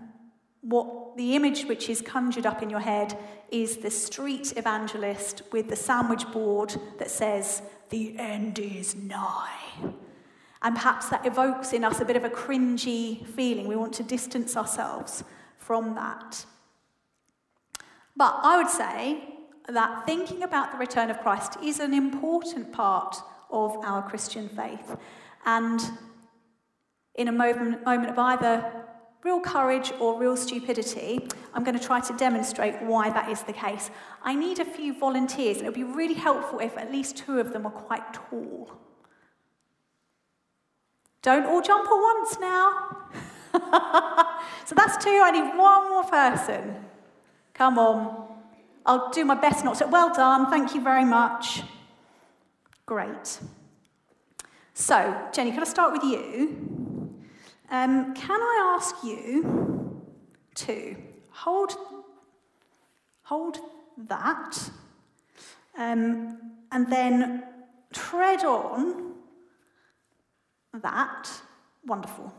what 0.60 1.16
the 1.16 1.36
image 1.36 1.64
which 1.66 1.88
is 1.88 2.02
conjured 2.02 2.46
up 2.46 2.60
in 2.60 2.68
your 2.68 2.80
head 2.80 3.16
is 3.52 3.76
the 3.76 3.90
street 3.90 4.52
evangelist 4.56 5.42
with 5.52 5.68
the 5.68 5.76
sandwich 5.76 6.26
board 6.32 6.74
that 6.98 7.10
says, 7.10 7.62
The 7.90 8.18
end 8.18 8.58
is 8.58 8.96
nigh. 8.96 9.62
And 10.60 10.74
perhaps 10.74 11.08
that 11.08 11.24
evokes 11.24 11.72
in 11.72 11.84
us 11.84 12.00
a 12.00 12.04
bit 12.04 12.16
of 12.16 12.24
a 12.24 12.30
cringy 12.30 13.24
feeling. 13.28 13.68
We 13.68 13.76
want 13.76 13.94
to 13.94 14.02
distance 14.02 14.56
ourselves 14.56 15.22
from 15.56 15.94
that. 15.94 16.44
But 18.16 18.40
I 18.42 18.56
would 18.58 18.68
say 18.68 19.29
that 19.72 20.06
thinking 20.06 20.42
about 20.42 20.72
the 20.72 20.78
return 20.78 21.10
of 21.10 21.20
Christ 21.20 21.56
is 21.62 21.80
an 21.80 21.94
important 21.94 22.72
part 22.72 23.16
of 23.50 23.76
our 23.84 24.08
Christian 24.08 24.48
faith. 24.48 24.96
And 25.44 25.80
in 27.14 27.28
a 27.28 27.32
moment, 27.32 27.84
moment 27.84 28.10
of 28.10 28.18
either 28.18 28.84
real 29.22 29.40
courage 29.40 29.92
or 30.00 30.18
real 30.18 30.36
stupidity, 30.36 31.28
I'm 31.52 31.64
going 31.64 31.78
to 31.78 31.84
try 31.84 32.00
to 32.00 32.16
demonstrate 32.16 32.80
why 32.82 33.10
that 33.10 33.28
is 33.28 33.42
the 33.42 33.52
case. 33.52 33.90
I 34.22 34.34
need 34.34 34.58
a 34.58 34.64
few 34.64 34.98
volunteers, 34.98 35.58
and 35.58 35.66
it 35.66 35.70
would 35.70 35.74
be 35.74 35.84
really 35.84 36.14
helpful 36.14 36.60
if 36.60 36.76
at 36.78 36.90
least 36.90 37.16
two 37.16 37.38
of 37.38 37.52
them 37.52 37.66
are 37.66 37.72
quite 37.72 38.14
tall. 38.14 38.70
Don't 41.22 41.44
all 41.44 41.60
jump 41.60 41.84
at 41.84 41.94
once 41.94 42.38
now. 42.40 42.96
so 44.64 44.74
that's 44.74 45.04
two. 45.04 45.20
I 45.22 45.30
need 45.32 45.56
one 45.58 45.90
more 45.90 46.04
person. 46.04 46.76
Come 47.52 47.78
on. 47.78 48.29
I'll 48.90 49.08
do 49.10 49.24
my 49.24 49.36
best 49.36 49.64
not 49.64 49.76
to. 49.76 49.86
Well 49.86 50.12
done. 50.12 50.50
Thank 50.50 50.74
you 50.74 50.80
very 50.82 51.04
much. 51.04 51.62
Great. 52.86 53.38
So, 54.74 55.28
Jenny, 55.32 55.52
can 55.52 55.60
I 55.60 55.64
start 55.64 55.92
with 55.92 56.02
you? 56.02 57.14
Um, 57.70 58.12
can 58.14 58.40
I 58.42 58.74
ask 58.76 58.96
you 59.04 60.02
to 60.56 60.96
hold, 61.30 61.72
hold 63.22 63.58
that 64.08 64.58
um, 65.78 66.56
and 66.72 66.90
then 66.90 67.44
tread 67.92 68.42
on 68.44 69.12
that. 70.82 71.30
Wonderful. 71.86 72.34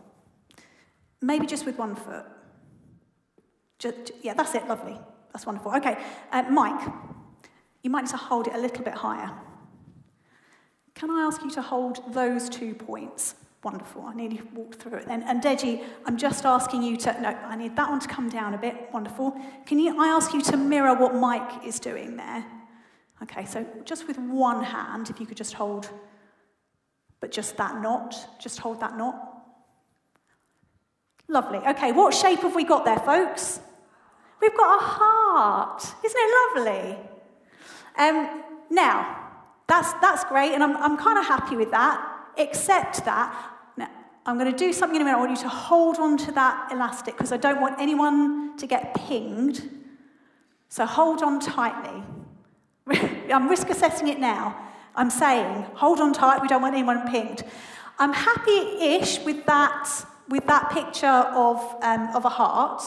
Maybe 1.22 1.48
just 1.48 1.66
with 1.66 1.78
one 1.78 1.96
foot. 1.96 2.26
Just, 3.80 4.12
yeah, 4.22 4.34
that's 4.34 4.54
it. 4.54 4.68
Lovely. 4.68 5.00
That's 5.34 5.46
wonderful. 5.46 5.74
Okay, 5.76 5.98
uh, 6.32 6.44
Mike, 6.50 6.90
you 7.84 7.90
might 7.90 8.02
need 8.02 8.12
to 8.12 8.18
hold 8.18 8.48
it 8.48 8.54
a 8.54 8.60
little 8.60 8.84
bit 8.84 8.94
higher. 8.94 9.32
Can 10.94 11.10
I 11.10 11.22
ask 11.22 11.42
you 11.42 11.50
to 11.52 11.62
hold 11.62 12.14
those 12.14 12.50
two 12.50 12.74
points? 12.74 13.36
Wonderful. 13.64 14.04
I 14.04 14.14
nearly 14.14 14.42
walked 14.54 14.82
through 14.82 15.00
it 15.00 15.08
then. 15.08 15.24
And 15.24 15.42
Deji, 15.42 15.84
I'm 16.06 16.18
just 16.18 16.46
asking 16.46 16.82
you 16.82 16.98
to, 16.98 17.22
no, 17.22 17.30
I 17.30 17.56
need 17.56 17.76
that 17.76 17.90
one 17.90 18.00
to 18.00 18.08
come 18.08 18.28
down 18.28 18.56
a 18.56 18.58
bit. 18.58 18.90
Wonderful. 18.92 19.40
Can 19.66 19.80
you, 19.80 20.02
I 20.02 20.08
ask 20.08 20.34
you 20.34 20.42
to 20.44 20.58
mirror 20.58 20.96
what 20.96 21.16
Mike 21.16 21.66
is 21.66 21.80
doing 21.80 22.18
there? 22.18 22.44
Okay, 23.24 23.46
so 23.46 23.66
just 23.86 24.08
with 24.08 24.18
one 24.18 24.64
hand, 24.64 25.12
if 25.12 25.20
you 25.20 25.28
could 25.28 25.38
just 25.38 25.54
hold, 25.54 25.90
but 27.20 27.32
just 27.32 27.56
that 27.58 27.80
knot, 27.82 28.16
just 28.40 28.60
hold 28.60 28.80
that 28.80 28.98
knot. 28.98 29.16
Lovely. 31.28 31.60
Okay, 31.60 31.92
what 31.92 32.16
shape 32.16 32.40
have 32.40 32.56
we 32.56 32.64
got 32.64 32.84
there, 32.84 32.98
folks? 32.98 33.60
We've 34.42 34.58
got 34.58 34.82
a 34.82 34.84
heart. 34.84 35.84
Isn't 36.04 36.20
it 36.20 36.56
lovely? 36.56 36.98
Um, 37.98 38.44
now, 38.70 39.18
that's, 39.68 39.94
that's 40.02 40.24
great, 40.26 40.54
and 40.54 40.64
I'm, 40.64 40.76
I'm 40.78 40.98
kind 40.98 41.18
of 41.18 41.26
happy 41.26 41.56
with 41.56 41.72
that, 41.72 42.06
except 42.38 43.06
that 43.06 43.34
now, 43.78 43.90
I'm 44.26 44.38
going 44.38 44.52
to 44.52 44.58
do 44.58 44.74
something 44.74 44.96
in 44.96 45.02
a 45.02 45.06
minute. 45.06 45.18
I 45.18 45.20
want 45.20 45.32
you 45.32 45.44
to 45.44 45.50
hold 45.50 45.98
on 45.98 46.18
to 46.18 46.32
that 46.34 46.72
elastic 46.72 47.16
because 47.16 47.32
I 47.32 47.38
don't 47.38 47.62
want 47.62 47.80
anyone 47.80 48.58
to 48.58 48.68
get 48.68 48.96
pinged. 48.96 49.70
So 50.70 50.86
hold 50.86 51.22
on 51.22 51.40
tightly. 51.40 52.04
I'm 53.34 53.48
risk 53.48 53.70
assessing 53.70 54.08
it 54.08 54.20
now. 54.20 54.58
I'm 54.96 55.10
saying, 55.10 55.66
hold 55.74 56.00
on 56.00 56.14
tight, 56.14 56.42
we 56.42 56.48
don't 56.48 56.62
want 56.62 56.76
anyone 56.76 57.10
pinged. 57.10 57.44
I'm 58.00 58.14
happy 58.14 58.52
ish 58.52 59.20
with 59.20 59.46
that, 59.46 59.88
with 60.28 60.46
that 60.48 60.72
picture 60.72 61.08
of, 61.08 61.76
um, 61.82 62.10
of 62.16 62.26
a 62.26 62.30
heart. 62.30 62.84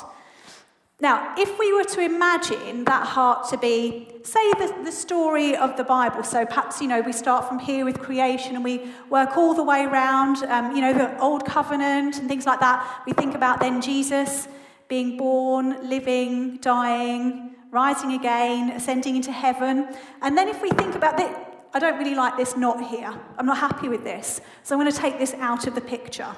Now, 1.01 1.35
if 1.37 1.59
we 1.59 1.73
were 1.73 1.85
to 1.85 2.01
imagine 2.01 2.85
that 2.85 3.07
heart 3.07 3.49
to 3.51 3.59
be, 3.59 4.09
say, 4.23 4.53
the, 4.53 4.73
the 4.85 4.93
story 4.93 5.57
of 5.57 5.77
the 5.77 5.83
Bible, 5.83 6.23
so 6.23 6.47
perhaps, 6.47 6.81
you 6.81 6.87
know, 6.87 7.01
we 7.01 7.13
start 7.13 7.49
from 7.49 7.59
here 7.59 7.85
with 7.85 7.99
creation 7.99 8.55
and 8.55 8.63
we 8.63 8.81
work 9.11 9.37
all 9.37 9.55
the 9.55 9.63
way 9.65 9.85
around, 9.85 10.45
um, 10.45 10.75
you 10.75 10.81
know, 10.81 10.93
the 10.95 11.19
Old 11.19 11.45
Covenant 11.45 12.19
and 12.19 12.29
things 12.29 12.47
like 12.47 12.61
that. 12.61 13.03
We 13.07 13.13
think 13.13 13.35
about 13.35 13.59
then 13.59 13.83
Jesus 13.83 14.47
being 14.87 15.17
born, 15.17 15.89
living, 15.89 16.59
dying, 16.59 17.57
rising 17.73 18.13
again, 18.13 18.71
ascending 18.71 19.17
into 19.17 19.33
heaven. 19.33 19.89
And 20.23 20.39
then 20.39 20.49
if 20.49 20.63
we 20.63 20.71
think 20.71 20.95
about 20.95 21.17
that, 21.17 21.67
I 21.75 21.81
don't 21.81 21.99
really 21.99 22.15
like 22.15 22.37
this 22.37 22.57
knot 22.57 22.87
here. 22.87 23.13
I'm 23.37 23.47
not 23.47 23.59
happy 23.59 23.89
with 23.89 24.05
this. 24.05 24.41
So 24.63 24.77
I'm 24.77 24.81
going 24.81 24.93
to 24.93 24.97
take 24.97 25.19
this 25.19 25.35
out 25.35 25.67
of 25.67 25.75
the 25.75 25.81
picture. 25.81 26.37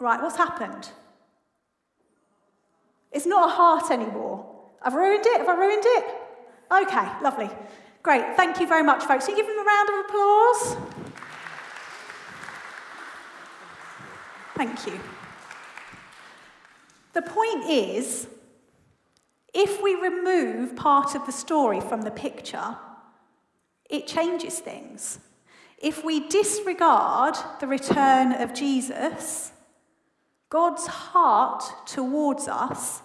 Right, 0.00 0.20
what's 0.20 0.36
happened? 0.36 0.88
It's 3.12 3.26
not 3.26 3.50
a 3.50 3.52
heart 3.52 3.90
anymore. 3.90 4.46
I've 4.82 4.94
ruined 4.94 5.26
it? 5.26 5.38
Have 5.38 5.48
I 5.48 5.54
ruined 5.54 5.82
it? 5.84 6.04
Okay, 6.72 7.08
lovely. 7.22 7.50
Great. 8.02 8.34
Thank 8.34 8.60
you 8.60 8.66
very 8.66 8.82
much, 8.82 9.04
folks. 9.04 9.26
Can 9.26 9.36
you 9.36 9.42
give 9.42 9.46
them 9.46 9.58
a 9.58 9.68
round 9.68 9.88
of 9.90 10.06
applause? 10.06 10.76
Thank 14.56 14.86
you. 14.86 15.00
The 17.12 17.22
point 17.22 17.68
is, 17.68 18.26
if 19.52 19.82
we 19.82 19.96
remove 19.96 20.76
part 20.76 21.14
of 21.14 21.26
the 21.26 21.32
story 21.32 21.80
from 21.80 22.02
the 22.02 22.10
picture, 22.10 22.76
it 23.90 24.06
changes 24.06 24.60
things. 24.60 25.18
If 25.76 26.04
we 26.04 26.28
disregard 26.28 27.36
the 27.58 27.66
return 27.66 28.32
of 28.32 28.54
Jesus, 28.54 29.52
God's 30.50 30.86
heart 30.86 31.62
towards 31.86 32.48
us 32.48 33.02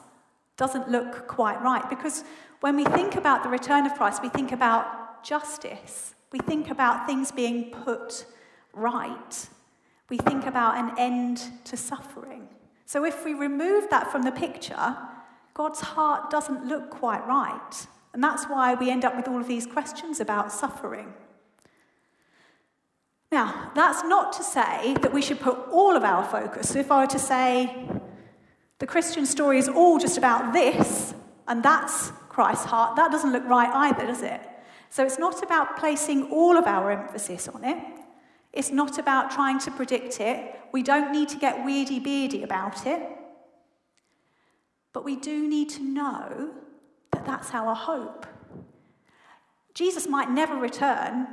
doesn't 0.57 0.89
look 0.89 1.27
quite 1.27 1.61
right 1.61 1.87
because 1.89 2.23
when 2.61 2.75
we 2.75 2.85
think 2.85 3.15
about 3.15 3.43
the 3.43 3.49
return 3.49 3.85
of 3.85 3.93
Christ, 3.93 4.23
we 4.23 4.29
think 4.29 4.51
about 4.51 5.23
justice, 5.23 6.15
we 6.31 6.39
think 6.39 6.69
about 6.69 7.05
things 7.05 7.31
being 7.31 7.71
put 7.71 8.25
right, 8.73 9.47
we 10.09 10.17
think 10.17 10.45
about 10.45 10.77
an 10.77 10.97
end 10.97 11.41
to 11.65 11.77
suffering. 11.77 12.47
So 12.85 13.05
if 13.05 13.23
we 13.25 13.33
remove 13.33 13.89
that 13.89 14.11
from 14.11 14.23
the 14.23 14.31
picture, 14.31 14.97
God's 15.53 15.81
heart 15.81 16.29
doesn't 16.29 16.65
look 16.65 16.89
quite 16.89 17.25
right. 17.27 17.87
And 18.13 18.23
that's 18.23 18.45
why 18.45 18.75
we 18.75 18.89
end 18.89 19.03
up 19.05 19.15
with 19.15 19.27
all 19.27 19.39
of 19.39 19.47
these 19.47 19.65
questions 19.65 20.19
about 20.19 20.51
suffering. 20.51 21.13
Now, 23.35 23.69
that's 23.75 24.01
not 24.05 24.31
to 24.37 24.43
say 24.43 24.95
that 25.01 25.11
we 25.11 25.21
should 25.21 25.41
put 25.41 25.57
all 25.69 25.97
of 25.97 26.05
our 26.05 26.23
focus. 26.23 26.69
So 26.69 26.79
if 26.79 26.89
I 26.89 27.01
were 27.01 27.07
to 27.07 27.19
say 27.19 27.85
the 28.79 28.87
Christian 28.87 29.25
story 29.25 29.57
is 29.57 29.67
all 29.67 29.99
just 29.99 30.17
about 30.17 30.53
this, 30.53 31.13
and 31.45 31.61
that's 31.61 32.11
Christ's 32.29 32.63
heart, 32.63 32.95
that 32.95 33.11
doesn't 33.11 33.33
look 33.33 33.43
right 33.43 33.69
either, 33.89 34.07
does 34.07 34.21
it? 34.21 34.39
So 34.89 35.03
it's 35.03 35.19
not 35.19 35.43
about 35.43 35.75
placing 35.75 36.31
all 36.31 36.55
of 36.55 36.65
our 36.65 36.91
emphasis 36.91 37.49
on 37.49 37.65
it. 37.65 37.77
It's 38.53 38.71
not 38.71 38.97
about 38.99 39.31
trying 39.31 39.59
to 39.59 39.71
predict 39.71 40.21
it. 40.21 40.57
We 40.71 40.81
don't 40.81 41.11
need 41.11 41.27
to 41.27 41.37
get 41.37 41.57
weirdy 41.57 42.01
beardy 42.01 42.41
about 42.41 42.87
it. 42.87 43.01
But 44.93 45.03
we 45.03 45.17
do 45.17 45.45
need 45.49 45.69
to 45.71 45.83
know 45.83 46.51
that 47.11 47.25
that's 47.25 47.53
our 47.53 47.75
hope. 47.75 48.25
Jesus 49.73 50.07
might 50.07 50.31
never 50.31 50.55
return, 50.55 51.27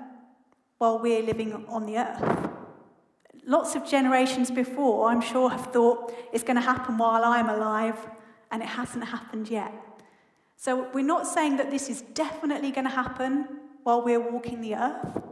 while 0.82 0.98
we're 0.98 1.22
living 1.22 1.52
on 1.68 1.86
the 1.86 1.96
earth. 1.96 2.50
Lots 3.46 3.76
of 3.76 3.88
generations 3.88 4.50
before, 4.50 5.08
I'm 5.10 5.20
sure, 5.20 5.48
have 5.48 5.72
thought 5.72 6.12
it's 6.32 6.42
going 6.42 6.56
to 6.56 6.68
happen 6.72 6.98
while 6.98 7.22
I'm 7.22 7.48
alive, 7.48 7.96
and 8.50 8.60
it 8.60 8.68
hasn't 8.68 9.04
happened 9.04 9.48
yet. 9.48 9.72
So 10.56 10.88
we're 10.92 11.04
not 11.04 11.28
saying 11.28 11.56
that 11.58 11.70
this 11.70 11.88
is 11.88 12.02
definitely 12.02 12.72
going 12.72 12.88
to 12.88 12.96
happen 13.02 13.46
while 13.84 14.02
we're 14.02 14.18
walking 14.18 14.60
the 14.60 14.74
earth, 14.74 15.22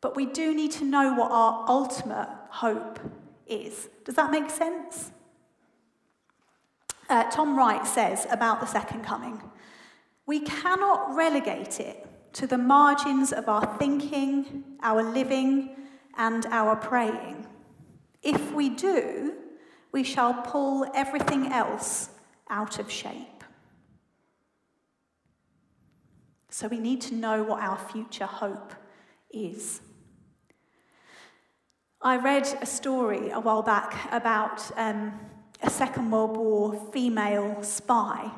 but 0.00 0.14
we 0.14 0.26
do 0.26 0.54
need 0.54 0.70
to 0.72 0.84
know 0.84 1.12
what 1.14 1.32
our 1.32 1.64
ultimate 1.68 2.28
hope 2.50 3.00
is. 3.48 3.88
Does 4.04 4.14
that 4.14 4.30
make 4.30 4.48
sense? 4.48 5.10
Uh, 7.08 7.28
Tom 7.32 7.58
Wright 7.58 7.84
says 7.84 8.28
about 8.30 8.60
the 8.60 8.66
second 8.66 9.02
coming 9.02 9.42
we 10.24 10.40
cannot 10.40 11.14
relegate 11.14 11.78
it 11.78 12.04
to 12.36 12.46
the 12.46 12.58
margins 12.58 13.32
of 13.32 13.48
our 13.48 13.78
thinking, 13.78 14.62
our 14.82 15.02
living, 15.02 15.74
and 16.18 16.44
our 16.50 16.76
praying. 16.76 17.46
If 18.22 18.52
we 18.52 18.68
do, 18.68 19.32
we 19.90 20.02
shall 20.02 20.34
pull 20.42 20.84
everything 20.94 21.46
else 21.46 22.10
out 22.50 22.78
of 22.78 22.90
shape. 22.90 23.42
So 26.50 26.68
we 26.68 26.78
need 26.78 27.00
to 27.02 27.14
know 27.14 27.42
what 27.42 27.62
our 27.62 27.78
future 27.78 28.26
hope 28.26 28.74
is. 29.30 29.80
I 32.02 32.18
read 32.18 32.46
a 32.60 32.66
story 32.66 33.30
a 33.30 33.40
while 33.40 33.62
back 33.62 34.12
about 34.12 34.70
um, 34.76 35.18
a 35.62 35.70
Second 35.70 36.10
World 36.10 36.36
War 36.36 36.90
female 36.92 37.62
spy. 37.62 38.30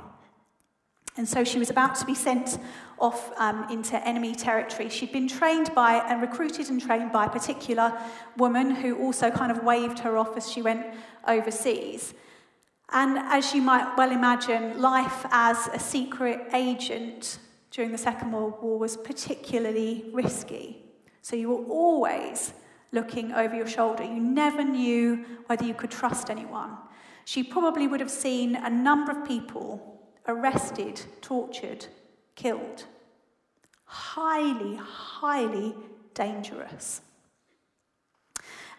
And 1.19 1.29
so 1.29 1.43
she 1.43 1.59
was 1.59 1.69
about 1.69 1.97
to 1.97 2.07
be 2.07 2.15
sent 2.15 2.59
off 3.01 3.33
um, 3.39 3.67
into 3.71 3.97
enemy 4.07 4.37
territory. 4.37 4.89
She'd 4.89 5.11
been 5.11 5.27
trained 5.27 5.75
by 5.75 5.95
and 6.09 6.23
recruited 6.23 6.71
and 6.71 6.81
trained 6.81 7.11
by 7.11 7.27
a 7.27 7.29
particular 7.29 7.93
woman 8.37 8.71
who 8.71 8.97
also 8.99 9.29
kind 9.29 9.51
of 9.51 9.65
waved 9.65 9.99
her 9.99 10.17
off 10.17 10.37
as 10.37 10.51
she 10.51 10.63
went 10.63 10.87
overseas. 11.27 12.15
And 12.91 13.19
as 13.19 13.53
you 13.53 13.63
might 13.63 13.97
well 13.97 14.13
imagine, 14.13 14.81
life 14.81 15.27
as 15.33 15.67
a 15.75 15.81
secret 15.81 16.41
agent 16.55 17.41
during 17.73 17.91
the 17.91 17.99
Second 17.99 18.31
World 18.31 18.55
War 18.63 18.79
was 18.79 18.97
particularly 18.97 20.05
risky. 20.13 20.85
So 21.21 21.35
you 21.35 21.51
were 21.51 21.65
always 21.65 22.55
looking 22.93 23.33
over 23.33 23.57
your 23.57 23.67
shoulder. 23.67 24.05
You 24.05 24.21
never 24.21 24.63
knew 24.63 25.25
whether 25.47 25.65
you 25.65 25.75
could 25.75 25.91
trust 25.91 26.31
anyone. 26.31 26.77
She 27.25 27.43
probably 27.43 27.89
would 27.89 28.01
have 28.01 28.11
seen 28.11 28.55
a 28.55 28.71
number 28.71 29.11
of 29.11 29.27
people 29.27 29.98
arrested, 30.29 31.01
tortured, 31.21 31.87
killed. 32.37 32.85
Highly, 33.85 34.77
highly 34.77 35.75
dangerous. 36.14 37.01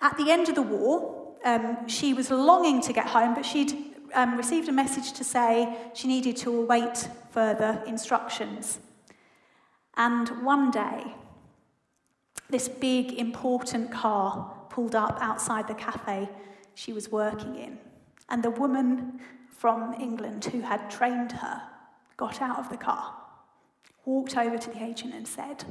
At 0.01 0.15
the 0.17 0.31
end 0.31 0.47
of 0.47 0.55
the 0.55 0.62
war, 0.62 1.35
um, 1.43 1.88
she 1.88 2.13
was 2.13 2.29
longing 2.29 2.81
to 2.83 2.93
get 2.93 3.07
home, 3.07 3.33
but 3.33 3.45
she'd 3.45 3.73
um, 4.13 4.38
received 4.38 4.69
a 4.69 4.71
message 4.71 5.13
to 5.13 5.23
say 5.23 5.75
she 5.93 6.07
needed 6.07 6.38
to 6.38 6.62
await 6.62 7.09
further 7.31 7.81
instructions. 7.85 8.79
And 9.97 10.29
one 10.43 10.71
day, 10.71 11.15
this 12.49 12.67
big, 12.67 13.13
important 13.13 13.91
car 13.91 14.55
pulled 14.69 14.95
up 14.95 15.17
outside 15.21 15.67
the 15.67 15.73
cafe 15.73 16.29
she 16.73 16.93
was 16.93 17.12
working 17.12 17.55
in. 17.55 17.77
And 18.29 18.43
the 18.43 18.49
woman 18.49 19.19
from 19.59 19.93
England 19.99 20.45
who 20.45 20.61
had 20.61 20.89
trained 20.89 21.33
her 21.33 21.61
got 22.15 22.41
out 22.41 22.59
of 22.59 22.69
the 22.69 22.77
car, 22.77 23.13
walked 24.05 24.37
over 24.37 24.57
to 24.57 24.69
the 24.69 24.81
agent, 24.81 25.13
and 25.13 25.27
said, 25.27 25.65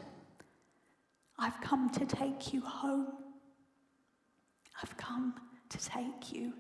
I've 1.39 1.59
come 1.63 1.89
to 1.91 2.05
take 2.05 2.53
you 2.53 2.61
home. 2.61 3.07
I've 4.83 4.95
come 4.99 5.35
to 5.71 5.79
take 5.79 6.33
you 6.33 6.53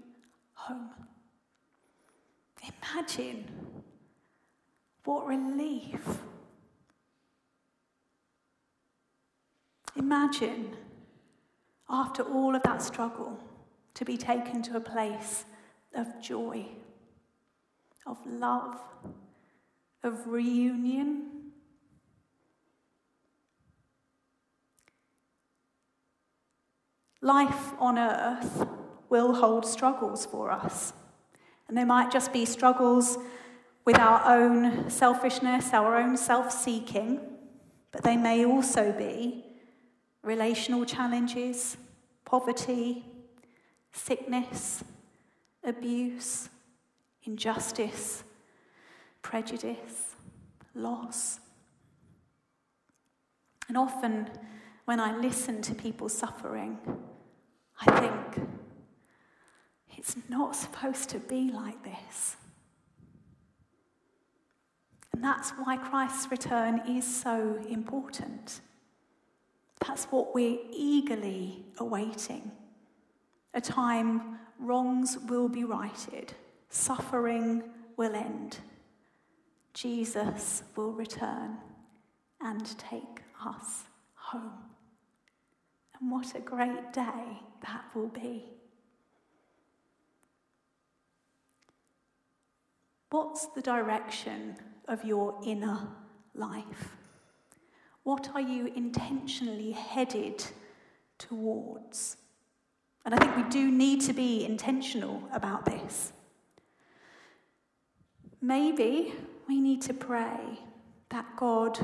home. 0.54 0.90
Imagine 2.62 3.44
what 5.04 5.26
relief. 5.26 6.00
Imagine 9.96 10.76
after 11.90 12.22
all 12.22 12.54
of 12.54 12.62
that 12.62 12.80
struggle 12.80 13.38
to 13.94 14.04
be 14.06 14.16
taken 14.16 14.62
to 14.62 14.76
a 14.76 14.80
place 14.80 15.44
of 15.94 16.20
joy, 16.22 16.64
of 18.08 18.18
love, 18.26 18.76
of 20.02 20.26
reunion. 20.26 21.24
Life 27.20 27.72
on 27.78 27.98
earth 27.98 28.66
will 29.10 29.34
hold 29.34 29.66
struggles 29.66 30.24
for 30.24 30.50
us. 30.50 30.92
And 31.68 31.76
they 31.76 31.84
might 31.84 32.10
just 32.10 32.32
be 32.32 32.44
struggles 32.44 33.18
with 33.84 33.98
our 33.98 34.22
own 34.24 34.88
selfishness, 34.88 35.72
our 35.72 35.96
own 35.96 36.16
self 36.16 36.50
seeking, 36.50 37.20
but 37.92 38.04
they 38.04 38.16
may 38.16 38.44
also 38.44 38.92
be 38.92 39.44
relational 40.22 40.84
challenges, 40.84 41.76
poverty, 42.24 43.04
sickness, 43.92 44.84
abuse, 45.64 46.48
injustice, 47.24 48.24
prejudice, 49.22 50.14
loss. 50.74 51.40
And 53.68 53.76
often, 53.76 54.30
when 54.86 55.00
I 55.00 55.16
listen 55.16 55.60
to 55.62 55.74
people 55.74 56.08
suffering, 56.08 56.78
I 57.86 58.00
think, 58.00 58.48
it's 59.96 60.16
not 60.28 60.54
supposed 60.54 61.10
to 61.10 61.18
be 61.18 61.50
like 61.52 61.82
this. 61.82 62.36
And 65.12 65.22
that's 65.24 65.50
why 65.50 65.76
Christ's 65.76 66.30
return 66.30 66.80
is 66.88 67.04
so 67.04 67.58
important. 67.68 68.60
That's 69.86 70.04
what 70.06 70.34
we're 70.34 70.58
eagerly 70.72 71.64
awaiting. 71.78 72.52
A 73.54 73.60
time 73.60 74.38
wrongs 74.58 75.18
will 75.28 75.48
be 75.48 75.64
righted, 75.64 76.34
suffering 76.68 77.62
will 77.96 78.14
end, 78.14 78.58
Jesus 79.74 80.62
will 80.76 80.92
return 80.92 81.58
and 82.40 82.78
take 82.78 83.22
us 83.44 83.84
home. 84.14 84.52
And 86.00 86.10
what 86.10 86.34
a 86.34 86.40
great 86.40 86.92
day 86.92 87.40
that 87.62 87.84
will 87.94 88.08
be. 88.08 88.44
What's 93.10 93.46
the 93.46 93.62
direction 93.62 94.56
of 94.86 95.04
your 95.04 95.38
inner 95.44 95.88
life? 96.34 96.96
What 98.04 98.30
are 98.34 98.40
you 98.40 98.72
intentionally 98.74 99.72
headed 99.72 100.44
towards? 101.18 102.16
And 103.04 103.14
I 103.14 103.18
think 103.18 103.36
we 103.36 103.44
do 103.44 103.70
need 103.70 104.02
to 104.02 104.12
be 104.12 104.44
intentional 104.44 105.22
about 105.32 105.64
this. 105.64 106.12
Maybe 108.40 109.14
we 109.48 109.60
need 109.60 109.82
to 109.82 109.94
pray 109.94 110.60
that 111.10 111.36
God 111.36 111.78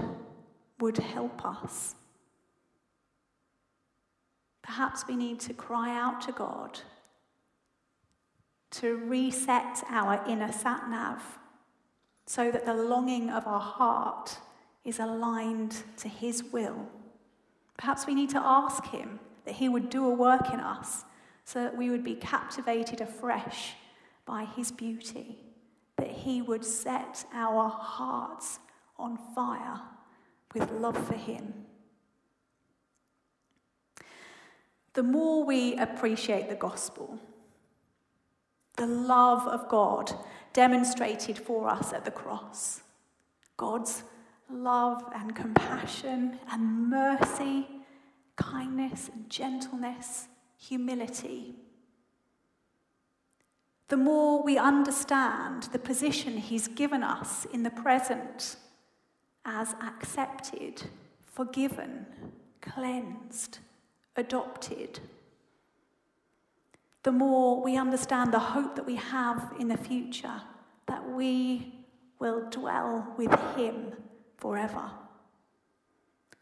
would 0.81 0.99
help 0.99 1.45
us. 1.45 1.95
Perhaps 4.63 5.07
we 5.09 5.17
need 5.17 5.41
to 5.41 5.53
cry 5.55 5.97
out 5.97 6.21
to 6.23 6.33
God 6.33 6.81
to 8.71 8.97
reset 8.97 9.85
our 9.89 10.25
inner 10.29 10.51
sat 10.51 10.89
nav 10.89 11.39
so 12.27 12.51
that 12.51 12.67
the 12.67 12.75
longing 12.75 13.31
of 13.31 13.47
our 13.47 13.61
heart 13.61 14.39
is 14.85 14.99
aligned 14.99 15.77
to 15.97 16.09
His 16.09 16.43
will. 16.45 16.87
Perhaps 17.77 18.07
we 18.07 18.15
need 18.15 18.31
to 18.31 18.41
ask 18.43 18.87
Him 18.87 19.21
that 19.45 19.55
He 19.55 19.69
would 19.69 19.91
do 19.91 20.07
a 20.07 20.15
work 20.15 20.53
in 20.53 20.61
us 20.61 21.05
so 21.45 21.63
that 21.63 21.77
we 21.77 21.91
would 21.91 22.03
be 22.03 22.15
captivated 22.15 23.01
afresh 23.01 23.75
by 24.27 24.45
His 24.45 24.73
beauty, 24.73 25.39
He 26.25 26.41
would 26.41 26.65
set 26.65 27.27
our 27.35 27.69
hearts 27.69 28.59
on 28.99 29.19
fire 29.35 29.79
with 30.55 30.71
love 30.71 30.97
for 31.07 31.13
Him. 31.13 31.53
The 34.95 35.03
more 35.03 35.45
we 35.45 35.77
appreciate 35.77 36.49
the 36.49 36.55
gospel, 36.55 37.19
the 38.79 38.87
love 38.87 39.47
of 39.47 39.69
God 39.69 40.15
demonstrated 40.55 41.37
for 41.37 41.69
us 41.69 41.93
at 41.93 42.07
the 42.07 42.11
cross, 42.11 42.81
God's 43.59 44.05
love 44.51 45.05
and 45.15 45.37
compassion 45.37 46.39
and 46.51 46.89
mercy, 46.89 47.67
kindness 48.37 49.11
and 49.13 49.29
gentleness, 49.29 50.29
humility. 50.57 51.57
The 53.89 53.97
more 53.97 54.43
we 54.43 54.59
understand 54.59 55.65
the 55.65 55.79
position 55.79 56.39
He's 56.39 56.69
given 56.69 57.03
us 57.03 57.45
in 57.53 57.63
the 57.63 57.71
present 57.71 58.57
as 59.45 59.75
accepted, 59.83 60.85
forgiven, 61.21 62.07
cleansed, 62.61 63.59
adopted 64.17 65.01
the 67.05 67.13
more 67.13 67.63
we 67.63 67.77
understand 67.77 68.33
the 68.33 68.39
hope 68.39 68.75
that 68.77 68.87
we 68.87 68.97
have 68.97 69.53
in 69.61 69.69
the 69.69 69.77
future, 69.77 70.41
that 70.87 71.07
we 71.07 71.75
will 72.19 72.49
dwell 72.49 73.15
with 73.19 73.31
Him 73.57 73.93
forever. 74.39 74.91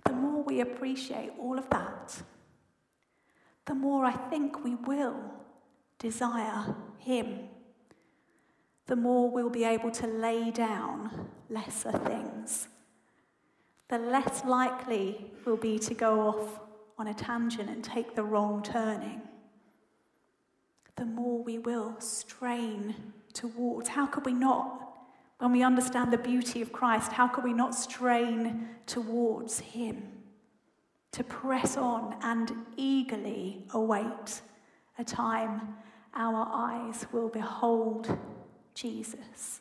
The 0.05 0.13
more 0.13 0.43
we 0.45 0.61
appreciate 0.61 1.33
all 1.39 1.59
of 1.59 1.69
that, 1.71 2.23
the 3.67 3.75
more 3.75 4.05
I 4.05 4.13
think 4.13 4.63
we 4.63 4.77
will 4.77 5.21
desire 6.03 6.75
Him. 6.99 7.49
The 8.87 8.97
more 8.97 9.31
we'll 9.31 9.49
be 9.49 9.65
able 9.65 9.91
to 9.93 10.07
lay 10.07 10.51
down 10.51 11.29
lesser 11.49 11.93
things. 11.93 12.69
The 13.89 13.99
less 13.99 14.45
likely 14.45 15.33
we'll 15.47 15.57
be 15.57 15.79
to 15.79 15.95
go 15.95 16.21
off 16.21 16.61
on 16.99 17.07
a 17.07 17.15
tangent 17.15 17.71
and 17.71 17.83
take 17.83 18.15
the 18.15 18.25
wrong 18.25 18.63
turning 18.63 19.23
the 20.97 21.07
more 21.07 21.43
we 21.43 21.59
will 21.59 21.97
strain 22.01 22.95
towards. 23.33 23.89
How 23.89 24.07
could 24.07 24.27
we 24.27 24.35
not? 24.35 24.95
When 25.39 25.51
we 25.51 25.63
understand 25.63 26.13
the 26.13 26.19
beauty 26.19 26.61
of 26.61 26.71
Christ, 26.71 27.13
how 27.13 27.27
could 27.29 27.45
we 27.45 27.55
not 27.55 27.75
strain 27.75 28.69
towards 28.87 29.59
Him? 29.59 30.13
to 31.13 31.23
press 31.23 31.77
on 31.77 32.17
and 32.23 32.53
eagerly 32.77 33.65
await 33.75 34.41
a 34.99 35.05
time 35.05 35.77
our 36.15 36.49
eyes 36.53 37.07
will 37.13 37.29
behold 37.29 38.19
Jesus, 38.75 39.61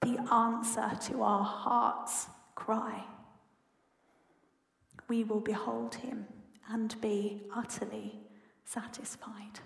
the 0.00 0.18
answer 0.32 0.90
to 1.08 1.22
our 1.22 1.44
heart's 1.44 2.26
cry. 2.54 3.04
We 5.08 5.24
will 5.24 5.40
behold 5.40 5.94
him 5.96 6.26
and 6.70 6.98
be 7.00 7.42
utterly 7.54 8.20
satisfied. 8.64 9.60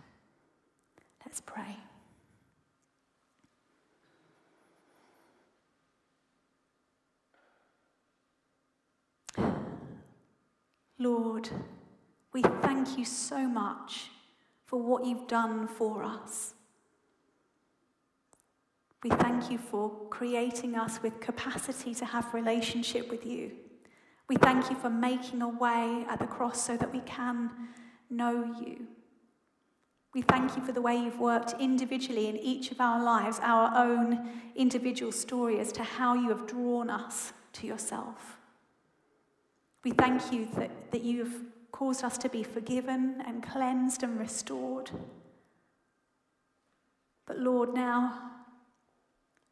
Let's 1.24 1.40
pray. 1.40 1.76
Lord, 10.98 11.48
we 12.32 12.42
thank 12.42 12.96
you 12.96 13.04
so 13.04 13.48
much 13.48 14.10
for 14.72 14.80
what 14.80 15.04
you've 15.04 15.28
done 15.28 15.68
for 15.68 16.02
us. 16.02 16.54
We 19.02 19.10
thank 19.10 19.50
you 19.50 19.58
for 19.58 19.90
creating 20.08 20.76
us 20.76 21.02
with 21.02 21.20
capacity 21.20 21.94
to 21.96 22.06
have 22.06 22.32
relationship 22.32 23.10
with 23.10 23.26
you. 23.26 23.52
We 24.30 24.36
thank 24.36 24.70
you 24.70 24.76
for 24.76 24.88
making 24.88 25.42
a 25.42 25.48
way 25.50 26.06
at 26.08 26.20
the 26.20 26.26
cross 26.26 26.64
so 26.64 26.78
that 26.78 26.90
we 26.90 27.00
can 27.00 27.50
know 28.08 28.56
you. 28.64 28.86
We 30.14 30.22
thank 30.22 30.56
you 30.56 30.64
for 30.64 30.72
the 30.72 30.80
way 30.80 30.96
you've 30.96 31.20
worked 31.20 31.52
individually 31.60 32.28
in 32.28 32.38
each 32.38 32.70
of 32.70 32.80
our 32.80 33.04
lives, 33.04 33.40
our 33.42 33.76
own 33.76 34.26
individual 34.56 35.12
story 35.12 35.60
as 35.60 35.70
to 35.72 35.82
how 35.82 36.14
you 36.14 36.30
have 36.30 36.46
drawn 36.46 36.88
us 36.88 37.34
to 37.52 37.66
yourself. 37.66 38.38
We 39.84 39.90
thank 39.90 40.32
you 40.32 40.48
that, 40.56 40.92
that 40.92 41.02
you 41.02 41.24
have 41.24 41.34
caused 41.72 42.04
us 42.04 42.18
to 42.18 42.28
be 42.28 42.42
forgiven 42.42 43.22
and 43.26 43.42
cleansed 43.42 44.02
and 44.02 44.20
restored. 44.20 44.90
But 47.26 47.38
Lord, 47.38 47.74
now 47.74 48.30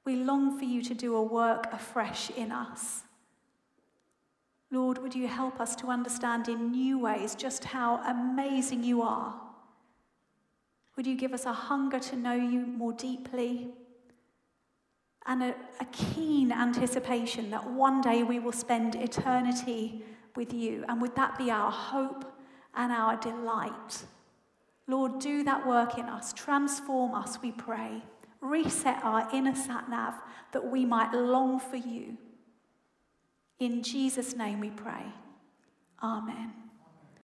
we 0.04 0.16
long 0.16 0.58
for 0.58 0.64
you 0.64 0.82
to 0.82 0.94
do 0.94 1.16
a 1.16 1.22
work 1.22 1.72
afresh 1.72 2.30
in 2.30 2.52
us. 2.52 3.02
Lord, 4.70 4.98
would 4.98 5.14
you 5.14 5.26
help 5.26 5.60
us 5.60 5.74
to 5.76 5.88
understand 5.88 6.48
in 6.48 6.70
new 6.70 6.98
ways 6.98 7.34
just 7.34 7.64
how 7.64 7.96
amazing 8.06 8.84
you 8.84 9.02
are? 9.02 9.40
Would 10.96 11.06
you 11.06 11.16
give 11.16 11.32
us 11.32 11.46
a 11.46 11.52
hunger 11.52 11.98
to 11.98 12.16
know 12.16 12.34
you 12.34 12.60
more 12.66 12.92
deeply 12.92 13.70
and 15.26 15.42
a, 15.42 15.54
a 15.80 15.84
keen 15.92 16.52
anticipation 16.52 17.50
that 17.50 17.68
one 17.70 18.00
day 18.00 18.22
we 18.22 18.38
will 18.38 18.52
spend 18.52 18.94
eternity 18.94 20.04
with 20.36 20.52
you. 20.52 20.84
And 20.88 21.00
would 21.00 21.16
that 21.16 21.38
be 21.38 21.50
our 21.50 21.70
hope 21.70 22.24
and 22.74 22.92
our 22.92 23.16
delight? 23.16 24.04
Lord, 24.86 25.18
do 25.18 25.44
that 25.44 25.66
work 25.66 25.98
in 25.98 26.06
us. 26.06 26.32
Transform 26.32 27.14
us, 27.14 27.38
we 27.42 27.52
pray. 27.52 28.02
Reset 28.40 29.02
our 29.04 29.28
inner 29.32 29.54
sat 29.54 29.88
nav 29.90 30.14
that 30.52 30.66
we 30.66 30.84
might 30.84 31.12
long 31.12 31.60
for 31.60 31.76
you. 31.76 32.16
In 33.58 33.82
Jesus' 33.82 34.34
name 34.34 34.60
we 34.60 34.70
pray. 34.70 35.04
Amen. 36.02 36.52